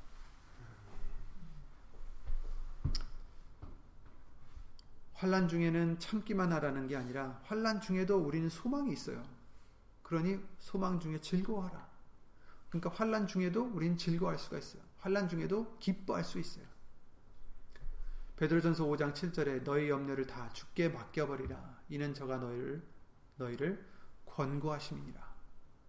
환란 5.15 5.49
중에는 5.49 5.99
참기만 5.99 6.53
하라는 6.53 6.89
게 6.89 6.97
아니라 6.97 7.41
환란 7.45 7.81
중에도 7.81 8.19
우리는 8.19 8.51
소망이 8.51 8.93
있어요. 8.93 9.25
그러니 10.03 10.39
소망 10.59 11.01
중에 11.01 11.19
즐거워하라. 11.23 11.89
그러니까 12.69 12.91
환란 12.91 13.27
중에도 13.27 13.65
우리는 13.65 13.97
즐거워할 13.97 14.39
수가 14.39 14.59
있어요. 14.59 14.83
환란 14.99 15.31
중에도 15.31 15.79
기뻐할 15.79 16.23
수 16.23 16.39
있어요. 16.39 16.67
베드로전서 18.37 18.85
5장 18.85 19.15
7절에 19.15 19.65
너희 19.65 19.89
염려를 19.89 20.27
다 20.27 20.51
죽게 20.53 20.91
맡겨 20.91 21.27
버리라. 21.27 21.81
이는 21.89 22.13
저가 22.13 22.37
너희를 22.37 22.83
너희를 23.37 23.94
권고하심이니라. 24.35 25.35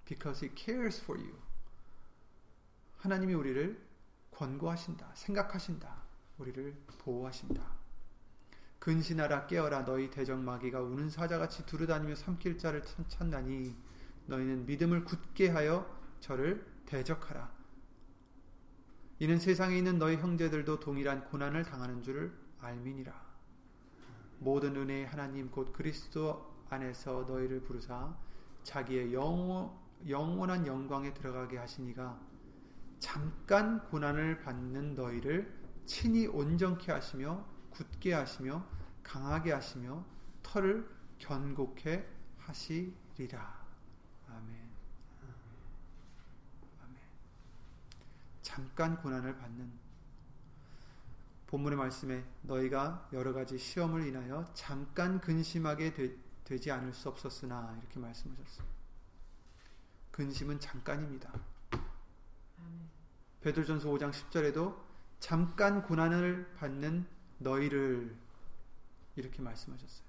Because 0.06 0.48
he 0.48 0.56
cares 0.56 1.02
for 1.02 1.20
you. 1.20 1.36
하나님이 2.98 3.34
우리를 3.34 3.84
권고하신다. 4.32 5.12
생각하신다. 5.16 6.04
우리를 6.38 6.76
보호하신다. 7.00 7.64
근신하라 8.80 9.48
깨어라 9.48 9.86
너희 9.86 10.12
대적 10.12 10.40
마귀가 10.40 10.82
우는 10.82 11.10
사자같이 11.10 11.66
두루다니며 11.66 12.14
삼킬 12.16 12.60
자를 12.60 12.84
찾나니 12.84 13.76
너희는 14.28 14.66
믿음을 14.66 15.06
굳게 15.06 15.50
하여 15.50 15.90
저를 16.20 16.66
대적하라. 16.86 17.52
이는 19.20 19.40
세상에 19.40 19.78
있는 19.78 19.98
너희 19.98 20.18
형제들도 20.18 20.80
동일한 20.80 21.26
고난을 21.26 21.64
당하는 21.64 22.04
줄을 22.04 22.38
알미니라. 22.60 23.26
모든 24.40 24.76
은혜의 24.76 25.08
하나님 25.08 25.50
곧 25.50 25.72
그리스도 25.72 26.54
안에서 26.70 27.24
너희를 27.28 27.62
부르사 27.62 28.16
자기의 28.66 29.14
영원, 29.14 29.72
영원한 30.10 30.68
영광에 30.68 31.14
들어가게 31.14 31.58
하시니가 31.58 32.20
잠깐 33.00 33.82
고난을 33.86 34.40
받는 34.40 34.96
너희를 34.96 35.58
친히 35.86 36.28
온전케 36.28 36.92
하시며 36.92 37.46
굳게 37.70 38.14
하시며 38.14 38.66
강하게 39.04 39.54
하시며 39.54 40.04
털을 40.44 40.90
견고케 41.20 42.06
하시리라. 42.40 43.66
잠깐 48.56 48.96
고난을 49.02 49.38
받는 49.38 49.70
본문의 51.48 51.78
말씀에 51.78 52.24
너희가 52.44 53.10
여러 53.12 53.34
가지 53.34 53.58
시험을 53.58 54.08
인하여 54.08 54.46
잠깐 54.54 55.20
근심하게 55.20 55.94
되, 55.94 56.16
지 56.60 56.72
않을 56.72 56.94
수 56.94 57.10
없었으나 57.10 57.76
이렇게 57.80 58.00
말씀하셨어요. 58.00 58.68
근심은 60.12 60.60
잠깐입니다. 60.60 61.34
베드로전서 63.42 63.90
5장 63.90 64.12
10절에도 64.12 64.78
잠깐 65.20 65.84
고난을 65.84 66.54
받는 66.58 67.06
너희를 67.40 68.16
이렇게 69.16 69.42
말씀하셨어요. 69.42 70.06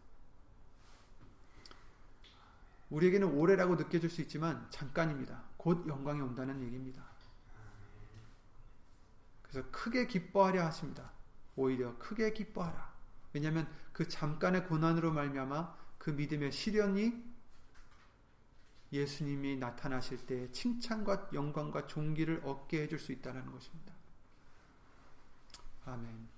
우리에게는 2.90 3.29
오래라고 3.29 3.77
느껴질 3.77 4.11
수 4.11 4.20
있지만 4.22 4.66
잠깐입니다. 4.70 5.42
곧 5.57 5.88
영광이 5.88 6.20
온다는 6.20 6.62
얘기입니다. 6.62 7.03
그래서 9.42 9.68
크게 9.70 10.07
기뻐하려 10.07 10.64
하십니다. 10.66 11.11
오히려 11.57 11.96
크게 11.99 12.33
기뻐하라. 12.33 12.94
왜냐하면 13.33 13.66
그 13.92 14.07
잠깐의 14.07 14.66
고난으로 14.66 15.12
말미암아 15.12 15.86
그 16.07 16.12
믿음의 16.12 16.53
시련이 16.53 17.21
예수님이 18.92 19.57
나타나실 19.57 20.25
때 20.25 20.49
칭찬과 20.53 21.31
영광과 21.33 21.88
존귀를 21.88 22.42
얻게 22.45 22.83
해줄 22.83 23.01
수 23.01 23.11
있다는 23.11 23.51
것입니다. 23.51 23.92
아멘. 25.85 26.29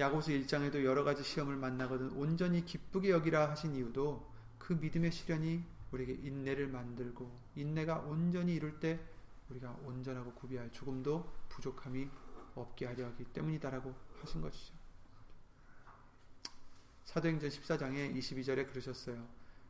야고보서 0.00 0.32
1장에도 0.32 0.82
여러 0.82 1.04
가지 1.04 1.22
시험을 1.22 1.54
만나거든 1.54 2.10
온전히 2.16 2.64
기쁘게 2.64 3.10
여기라 3.10 3.48
하신 3.50 3.76
이유도 3.76 4.28
그 4.58 4.72
믿음의 4.72 5.12
시련이 5.12 5.62
우리에게 5.92 6.14
인내를 6.14 6.66
만들고 6.66 7.30
인내가 7.54 7.98
온전히 7.98 8.56
이룰 8.56 8.80
때 8.80 8.98
우리가 9.50 9.70
온전하고 9.84 10.32
구비할 10.32 10.72
조금도 10.72 11.32
부족함이 11.48 12.10
없게 12.56 12.86
하려 12.86 13.06
하기 13.06 13.22
때문이다라고 13.26 13.94
하신 14.20 14.40
것이죠. 14.40 14.83
사도행전 17.14 17.48
14장에 17.48 18.12
22절에 18.16 18.68
그러셨어요. 18.68 19.24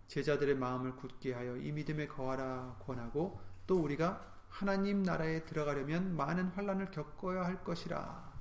제자들의 0.08 0.54
마음을 0.54 0.96
굳게 0.96 1.34
하여 1.34 1.58
이 1.58 1.72
믿음에 1.72 2.06
거하라 2.06 2.76
권하고 2.80 3.38
또 3.66 3.82
우리가 3.82 4.32
하나님 4.48 5.02
나라에 5.02 5.44
들어가려면 5.44 6.16
많은 6.16 6.48
환란을 6.48 6.90
겪어야 6.90 7.44
할 7.44 7.62
것이라 7.62 8.32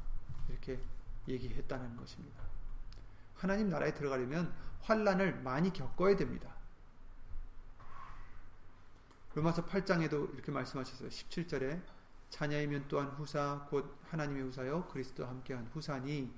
이렇게 0.47 0.79
얘기했다는 1.27 1.97
것입니다. 1.97 2.43
하나님 3.35 3.67
나라에 3.67 3.93
들어가려면 3.93 4.53
환란을 4.79 5.41
많이 5.41 5.73
겪어야 5.73 6.15
됩니다. 6.15 6.55
로마서 9.33 9.65
8장에도 9.65 10.33
이렇게 10.33 10.49
말씀하셨어요. 10.53 11.09
17절에 11.09 11.83
자녀이면 12.29 12.85
또한 12.87 13.07
후사 13.09 13.67
곧 13.69 13.99
하나님의 14.11 14.43
후사요 14.43 14.87
그리스도와 14.87 15.27
함께한 15.27 15.67
후사니 15.73 16.33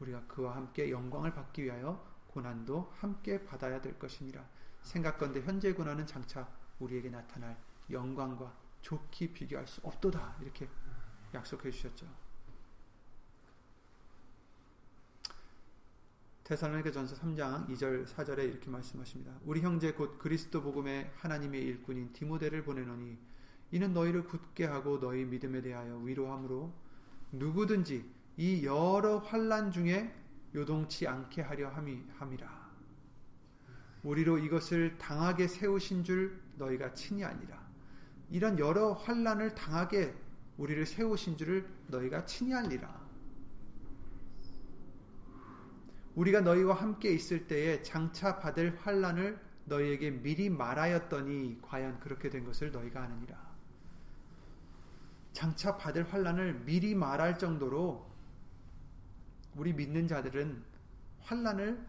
우리가 0.00 0.26
그와 0.26 0.56
함께 0.56 0.90
영광을 0.90 1.32
받기 1.32 1.64
위하여 1.64 2.09
고난도 2.30 2.92
함께 2.96 3.44
받아야 3.44 3.80
될 3.80 3.98
것이니라. 3.98 4.44
생각건대 4.82 5.42
현재 5.42 5.72
고난은 5.72 6.06
장차 6.06 6.48
우리에게 6.78 7.10
나타날 7.10 7.58
영광과 7.90 8.56
좋게 8.82 9.32
비교할 9.32 9.66
수 9.66 9.80
없도다. 9.82 10.36
이렇게 10.40 10.68
약속해 11.34 11.70
주셨죠. 11.70 12.06
테살로니가 16.44 16.90
전서 16.90 17.14
3장 17.16 17.68
2절 17.68 18.06
4절에 18.06 18.38
이렇게 18.38 18.70
말씀하십니다. 18.70 19.38
우리 19.44 19.60
형제 19.60 19.92
곧 19.92 20.18
그리스도 20.18 20.62
복음의 20.62 21.12
하나님의 21.16 21.62
일꾼인 21.62 22.12
디모데를 22.12 22.64
보내노니 22.64 23.18
이는 23.72 23.92
너희를 23.92 24.24
굳게 24.24 24.64
하고 24.64 24.98
너희 24.98 25.24
믿음에 25.24 25.62
대하여 25.62 25.98
위로함으로 25.98 26.72
누구든지 27.32 28.04
이 28.36 28.64
여러 28.64 29.18
환란 29.18 29.70
중에 29.70 30.12
요동치 30.54 31.06
않게 31.06 31.42
하려 31.42 31.68
함이 31.70 32.02
함이라. 32.18 32.70
우리로 34.02 34.38
이것을 34.38 34.98
당하게 34.98 35.46
세우신 35.46 36.04
줄 36.04 36.40
너희가 36.56 36.92
친히 36.94 37.24
아니라. 37.24 37.60
이런 38.30 38.58
여러 38.58 38.92
환란을 38.92 39.54
당하게 39.54 40.14
우리를 40.56 40.86
세우신 40.86 41.36
줄을 41.36 41.68
너희가 41.88 42.24
친히 42.24 42.54
알리라. 42.54 43.00
우리가 46.14 46.40
너희와 46.40 46.74
함께 46.74 47.12
있을 47.12 47.46
때에 47.46 47.82
장차 47.82 48.38
받을 48.38 48.76
환란을 48.78 49.40
너희에게 49.64 50.10
미리 50.10 50.50
말하였더니 50.50 51.60
과연 51.62 52.00
그렇게 52.00 52.28
된 52.28 52.44
것을 52.44 52.72
너희가 52.72 53.02
아느니라. 53.02 53.50
장차 55.32 55.76
받을 55.76 56.12
환란을 56.12 56.64
미리 56.64 56.94
말할 56.94 57.38
정도로 57.38 58.09
우리 59.54 59.72
믿는 59.72 60.06
자들은 60.08 60.62
환란을 61.20 61.86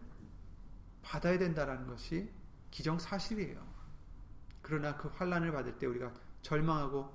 받아야 1.02 1.38
된다라는 1.38 1.86
것이 1.86 2.30
기정 2.70 2.98
사실이에요. 2.98 3.60
그러나 4.60 4.96
그 4.96 5.08
환란을 5.08 5.52
받을 5.52 5.78
때 5.78 5.86
우리가 5.86 6.12
절망하고 6.42 7.12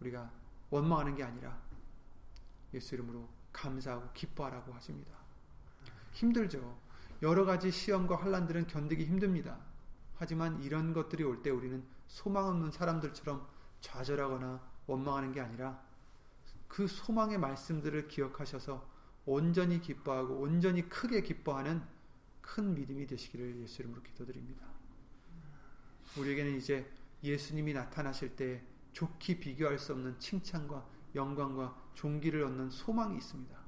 우리가 0.00 0.30
원망하는 0.70 1.14
게 1.14 1.22
아니라 1.22 1.58
예수 2.74 2.94
이름으로 2.94 3.28
감사하고 3.52 4.10
기뻐하라고 4.12 4.72
하십니다. 4.74 5.12
힘들죠. 6.12 6.78
여러 7.22 7.44
가지 7.44 7.70
시험과 7.70 8.16
환란들은 8.16 8.66
견디기 8.66 9.06
힘듭니다. 9.06 9.58
하지만 10.16 10.62
이런 10.62 10.92
것들이 10.92 11.24
올 11.24 11.42
때 11.42 11.50
우리는 11.50 11.82
소망 12.06 12.46
없는 12.46 12.70
사람들처럼 12.70 13.46
좌절하거나 13.80 14.60
원망하는 14.86 15.32
게 15.32 15.40
아니라 15.40 15.82
그 16.68 16.86
소망의 16.86 17.38
말씀들을 17.38 18.08
기억하셔서 18.08 18.86
온전히 19.26 19.80
기뻐하고 19.80 20.34
온전히 20.34 20.88
크게 20.88 21.22
기뻐하는 21.22 21.82
큰 22.40 22.74
믿음이 22.74 23.06
되시기를 23.06 23.60
예수 23.60 23.82
이름으로 23.82 24.02
기도드립니다. 24.02 24.64
우리에게는 26.16 26.56
이제 26.56 26.90
예수님이 27.22 27.72
나타나실 27.74 28.36
때 28.36 28.62
좋게 28.92 29.40
비교할 29.40 29.78
수 29.78 29.92
없는 29.92 30.18
칭찬과 30.18 30.86
영광과 31.14 31.90
존귀를 31.94 32.42
얻는 32.44 32.70
소망이 32.70 33.16
있습니다. 33.16 33.58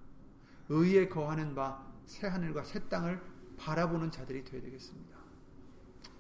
의에 0.71 1.09
거하는 1.09 1.55
바 1.55 1.89
새 2.09 2.27
하늘과 2.27 2.65
새 2.65 2.89
땅을 2.89 3.21
바라보는 3.59 4.11
자들이 4.11 4.43
되어야 4.43 4.63
되겠습니다. 4.63 5.19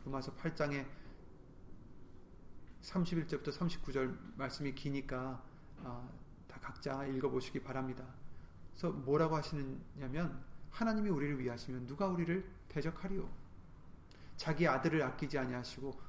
로마서 0.04 0.36
8장에 0.36 0.86
31절부터 2.82 3.48
39절 3.48 4.36
말씀이 4.36 4.74
기니까 4.74 5.42
아, 5.82 6.08
다 6.46 6.60
각자 6.60 7.06
읽어보시기 7.06 7.62
바랍니다. 7.62 8.04
그래서 8.78 8.94
뭐라고 8.94 9.36
하시느냐면 9.36 10.40
하나님이 10.70 11.10
우리를 11.10 11.40
위하시면 11.40 11.88
누가 11.88 12.06
우리를 12.06 12.48
대적하리요? 12.68 13.28
자기 14.36 14.68
아들을 14.68 15.02
아끼지 15.02 15.36
아니하시고 15.36 16.00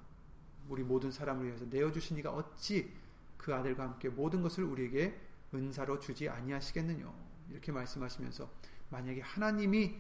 우리 0.68 0.84
모든 0.84 1.10
사람을 1.12 1.48
위해서 1.48 1.66
내어 1.66 1.92
주시니가 1.92 2.32
어찌 2.32 2.94
그 3.38 3.56
아들과 3.56 3.84
함께 3.86 4.10
모든 4.10 4.44
것을 4.44 4.66
우리에게 4.66 5.20
은사로 5.52 6.00
주지 6.00 6.30
아니하시겠느냐? 6.30 7.12
이렇게 7.50 7.72
말씀하시면서 7.72 8.48
만약에 8.92 9.22
하나님이 9.22 10.00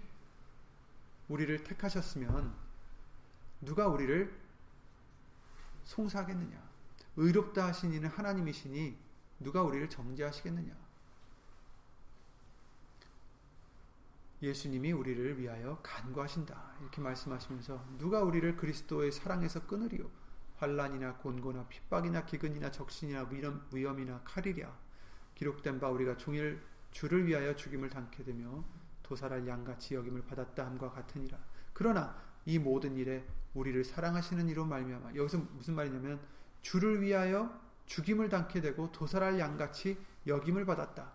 우리를 1.27 1.63
택하셨으면 1.63 2.53
누가 3.61 3.87
우리를 3.87 4.31
송사하겠느냐? 5.85 6.69
의롭다 7.17 7.65
하신 7.65 7.93
이는 7.93 8.09
하나님이시니 8.09 8.95
누가 9.39 9.63
우리를 9.63 9.89
정죄하시겠느냐? 9.89 10.88
예수님이 14.41 14.93
우리를 14.93 15.37
위하여 15.39 15.79
간구하신다. 15.83 16.75
이렇게 16.81 17.01
말씀하시면서 17.01 17.85
누가 17.97 18.23
우리를 18.23 18.55
그리스도의 18.55 19.11
사랑에서 19.11 19.65
끊으리요? 19.67 20.09
환란이나 20.57 21.17
곤고나 21.17 21.67
핍박이나 21.67 22.25
기근이나 22.25 22.71
적신이나 22.71 23.27
위험, 23.31 23.65
위험 23.73 23.99
이나 23.99 24.21
칼이랴. 24.23 24.73
기록된 25.35 25.79
바 25.79 25.89
우리가 25.89 26.17
종일 26.17 26.61
주를 26.91 27.25
위하여 27.27 27.55
죽임을 27.55 27.89
당케 27.89 28.23
되며 28.23 28.63
도살할 29.03 29.47
양같이 29.47 29.95
여김을 29.95 30.23
받았다 30.23 30.65
함과 30.65 30.91
같으니라. 30.91 31.37
그러나 31.73 32.15
이 32.45 32.59
모든 32.59 32.95
일에 32.95 33.25
우리를 33.53 33.83
사랑하시는 33.83 34.47
이로 34.49 34.65
말미암아 34.65 35.15
여기서 35.15 35.37
무슨 35.53 35.75
말이냐면 35.75 36.19
주를 36.61 37.01
위하여 37.01 37.59
죽임을 37.85 38.29
당케 38.29 38.61
되고 38.61 38.91
도살할 38.91 39.39
양같이 39.39 39.97
여김을 40.27 40.65
받았다. 40.65 41.11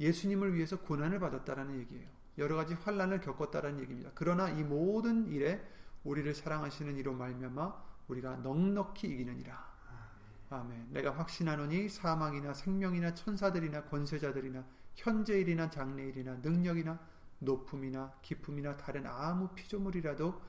예수님을 0.00 0.54
위해서 0.54 0.78
고난을 0.80 1.18
받았다라는 1.20 1.78
얘기예요. 1.80 2.13
여러 2.38 2.56
가지 2.56 2.74
환란을 2.74 3.20
겪었다라는 3.20 3.80
얘기입니다. 3.80 4.10
그러나 4.14 4.48
이 4.48 4.62
모든 4.62 5.28
일에 5.28 5.64
우리를 6.04 6.34
사랑하시는 6.34 6.96
이로 6.96 7.14
말미암아 7.14 7.82
우리가 8.08 8.36
넉넉히 8.36 9.08
이기느니라. 9.08 9.74
아멘. 10.50 10.88
내가 10.90 11.12
확신하노니 11.12 11.88
사망이나 11.88 12.52
생명이나 12.52 13.14
천사들이나 13.14 13.84
권세자들이나 13.84 14.64
현재일이나 14.94 15.70
장래일이나 15.70 16.36
능력이나 16.36 16.98
높음이나 17.40 18.12
기쁨이나 18.22 18.76
다른 18.76 19.06
아무 19.06 19.48
피조물이라도 19.48 20.40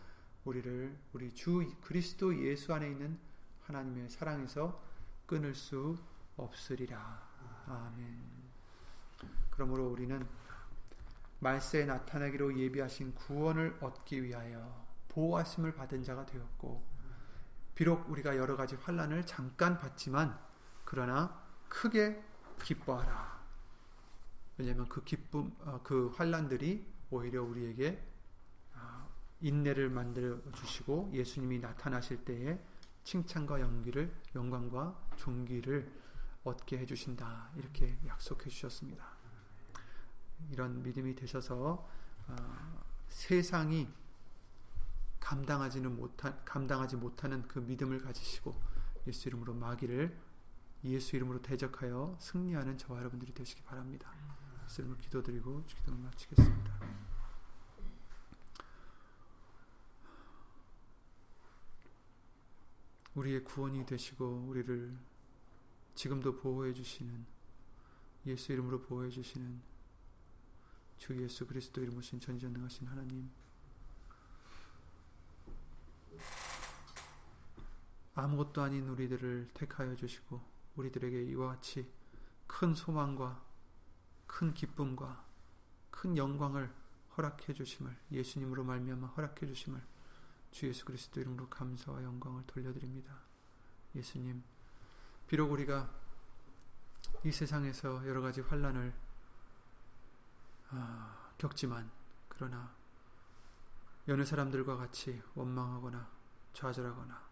우리를 0.46 0.96
우리 1.14 1.34
주 1.34 1.66
그리스도 1.82 2.38
예수 2.46 2.74
안에 2.74 2.90
있는 2.90 3.18
하나님의 3.64 4.10
사랑에서 4.10 4.84
끊을 5.26 5.56
수 5.56 5.98
없으리라. 6.38 7.24
아멘. 7.66 8.36
그러므로 9.50 9.88
우리는 9.88 10.28
말세에 11.46 11.86
나타나기로 11.86 12.58
예비하신 12.58 13.14
구원을 13.14 13.78
얻기 13.80 14.24
위하여 14.24 14.84
보호하심을 15.10 15.76
받은 15.76 16.02
자가 16.02 16.26
되었고 16.26 16.84
비록 17.76 18.10
우리가 18.10 18.36
여러 18.36 18.58
가지 18.58 18.76
환란을 18.76 19.28
잠깐 19.28 19.78
받지만 19.78 20.40
그러나 20.86 21.44
크게 21.70 22.24
기뻐하라. 22.64 23.36
왜냐하면 24.58 24.90
그 24.90 25.04
기쁨, 25.04 25.54
어, 25.60 25.82
그 25.84 26.08
환란들이 26.16 26.84
오히려 27.12 27.44
우리에게 27.44 28.04
아, 28.74 29.08
인내를 29.42 29.90
만들어 29.90 30.40
주시고 30.52 31.12
예수님이 31.14 31.60
나타나실 31.60 32.26
때에 32.26 32.60
칭찬과 33.04 33.60
연기를 33.60 34.12
영광과 34.34 35.00
존귀를 35.18 35.92
얻게 36.44 36.80
해주신다 36.80 37.52
이렇게 37.56 38.00
약속해 38.08 38.50
주셨습니다. 38.50 39.15
이런 40.52 40.84
믿음이 40.84 41.16
되셔서 41.16 41.88
어, 42.28 42.86
세상이 43.08 43.88
감당하지는 45.20 45.96
못한 45.96 46.40
감당하지 46.46 46.98
못하는 46.98 47.48
그 47.48 47.60
믿음을 47.60 48.02
가지시고 48.02 48.54
예수 49.08 49.28
이름으로 49.28 49.54
마귀를 49.54 50.16
예수 50.84 51.16
이름으로 51.16 51.42
대적하여 51.42 52.16
승리하는 52.20 52.78
저와 52.78 53.00
여러분들이 53.00 53.34
되시기 53.34 53.64
바랍니다. 53.64 54.12
예수 54.66 54.82
이름으로 54.82 55.00
기도드리고 55.00 55.64
기도를 55.66 55.98
마치겠습니다. 56.00 56.80
우리의 63.16 63.44
구원이 63.44 63.86
되시고 63.86 64.46
우리를 64.50 64.96
지금도 65.96 66.36
보호해 66.36 66.74
주시는 66.74 67.26
예수 68.28 68.52
이름으로 68.52 68.82
보호해 68.82 69.10
주시는 69.10 69.75
주 70.98 71.22
예수 71.22 71.46
그리스도 71.46 71.82
이름으로 71.82 72.02
신 72.02 72.20
전지전능하신 72.20 72.88
하나님 72.88 73.30
아무것도 78.16 78.62
아닌 78.62 78.88
우리들을 78.88 79.50
택하여 79.54 79.96
주시고 79.96 80.42
우리들에게 80.78 81.24
이와 81.32 81.48
같이 81.56 81.92
큰 82.48 82.74
소망과 82.74 83.44
큰 84.26 84.54
기쁨과 84.54 85.26
큰 85.92 86.18
영광을 86.18 86.74
허락해 87.18 87.54
주심을 87.54 87.96
예수님으로 88.12 88.64
말미암아 88.64 89.08
허락해 89.08 89.46
주심을 89.46 89.82
주 90.52 90.68
예수 90.68 90.86
그리스도 90.86 91.20
이름으로 91.20 91.50
감사와 91.50 92.04
영광을 92.04 92.44
돌려드립니다. 92.48 93.20
예수님 93.96 94.44
비록 95.28 95.52
우리가 95.52 95.90
이 97.24 97.32
세상에서 97.32 98.08
여러 98.08 98.22
가지 98.22 98.42
환란을 98.42 98.94
아, 100.70 101.30
겪지만 101.38 101.90
그러나 102.28 102.74
여느 104.08 104.24
사람들과 104.24 104.78
같이 104.78 105.22
원망하거나 105.36 106.10
좌절하거나 106.54 107.30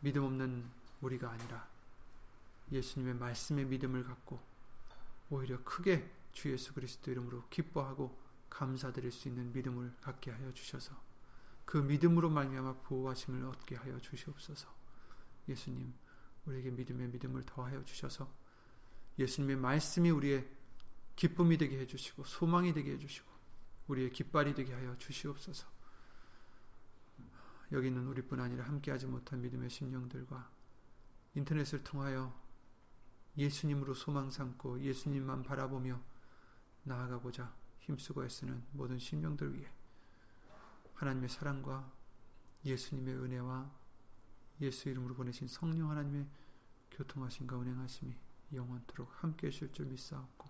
믿음 0.00 0.24
없는 0.24 0.70
우리가 1.00 1.30
아니라 1.30 1.68
예수님의 2.72 3.14
말씀의 3.14 3.66
믿음을 3.66 4.04
갖고 4.04 4.40
오히려 5.28 5.62
크게 5.64 6.10
주 6.32 6.50
예수 6.52 6.72
그리스도 6.72 7.10
이름으로 7.10 7.44
기뻐하고 7.50 8.18
감사드릴 8.48 9.10
수 9.10 9.28
있는 9.28 9.52
믿음을 9.52 9.94
갖게 10.00 10.30
하여 10.30 10.52
주셔서 10.52 10.94
그 11.64 11.78
믿음으로 11.78 12.30
말미암아 12.30 12.80
보호하심을 12.82 13.44
얻게 13.44 13.76
하여 13.76 13.98
주시옵소서. 14.00 14.68
예수님 15.48 15.94
우리에게 16.46 16.70
믿음의 16.70 17.08
믿음을 17.08 17.44
더하여 17.46 17.84
주셔서 17.84 18.28
예수님의 19.18 19.56
말씀이 19.56 20.10
우리의 20.10 20.48
기쁨이 21.20 21.58
되게 21.58 21.78
해 21.78 21.86
주시고 21.86 22.24
소망이 22.24 22.72
되게 22.72 22.92
해 22.92 22.98
주시고 22.98 23.28
우리의 23.88 24.10
깃발이 24.10 24.54
되게 24.54 24.72
하여 24.72 24.96
주시옵소서. 24.96 25.68
여기 27.72 27.88
있는 27.88 28.06
우리뿐 28.06 28.40
아니라 28.40 28.64
함께하지 28.64 29.04
못한 29.04 29.42
믿음의 29.42 29.68
심령들과 29.68 30.50
인터넷을 31.34 31.84
통하여 31.84 32.34
예수님으로 33.36 33.92
소망 33.92 34.30
삼고 34.30 34.80
예수님만 34.80 35.42
바라보며 35.42 36.00
나아가고자 36.84 37.54
힘쓰고 37.80 38.24
애쓰는 38.24 38.64
모든 38.72 38.98
심령들 38.98 39.54
위해 39.54 39.70
하나님의 40.94 41.28
사랑과 41.28 41.92
예수님의 42.64 43.14
은혜와 43.14 43.70
예수 44.62 44.88
이름으로 44.88 45.14
보내신 45.16 45.48
성령 45.48 45.90
하나님의 45.90 46.26
교통하심과 46.92 47.58
운행하심이 47.58 48.16
영원토록 48.54 49.22
함께 49.22 49.48
하실 49.48 49.70
줄 49.70 49.84
믿사옵고 49.84 50.49